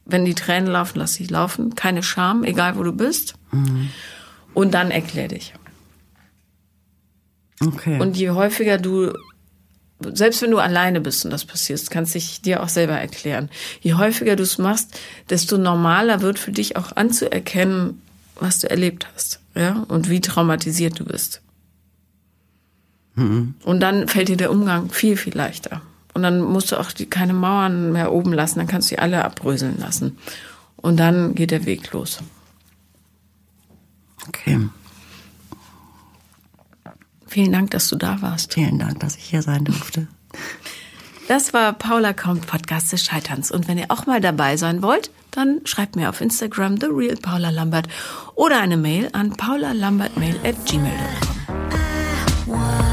[0.05, 1.75] Wenn die Tränen laufen, lass sie laufen.
[1.75, 3.35] Keine Scham, egal wo du bist.
[3.51, 3.89] Mhm.
[4.53, 5.53] Und dann erklär dich.
[7.65, 7.99] Okay.
[7.99, 9.13] Und je häufiger du,
[10.01, 13.49] selbst wenn du alleine bist und das passiert, kannst dich dir auch selber erklären.
[13.81, 14.99] Je häufiger du es machst,
[15.29, 18.01] desto normaler wird für dich auch anzuerkennen,
[18.35, 21.41] was du erlebt hast, ja, und wie traumatisiert du bist.
[23.15, 23.55] Mhm.
[23.63, 25.81] Und dann fällt dir der Umgang viel, viel leichter.
[26.13, 29.01] Und dann musst du auch die, keine Mauern mehr oben lassen, dann kannst du die
[29.01, 30.17] alle abbröseln lassen.
[30.77, 32.19] Und dann geht der Weg los.
[34.27, 34.67] Okay.
[37.27, 38.53] Vielen Dank, dass du da warst.
[38.53, 40.07] Vielen Dank, dass ich hier sein durfte.
[41.27, 43.51] Das war Paula kommt Podcast des Scheiterns.
[43.51, 47.15] Und wenn ihr auch mal dabei sein wollt, dann schreibt mir auf Instagram The Real
[47.15, 47.87] Paula Lambert
[48.35, 52.90] oder eine Mail an paulalambertmail at gmail.com.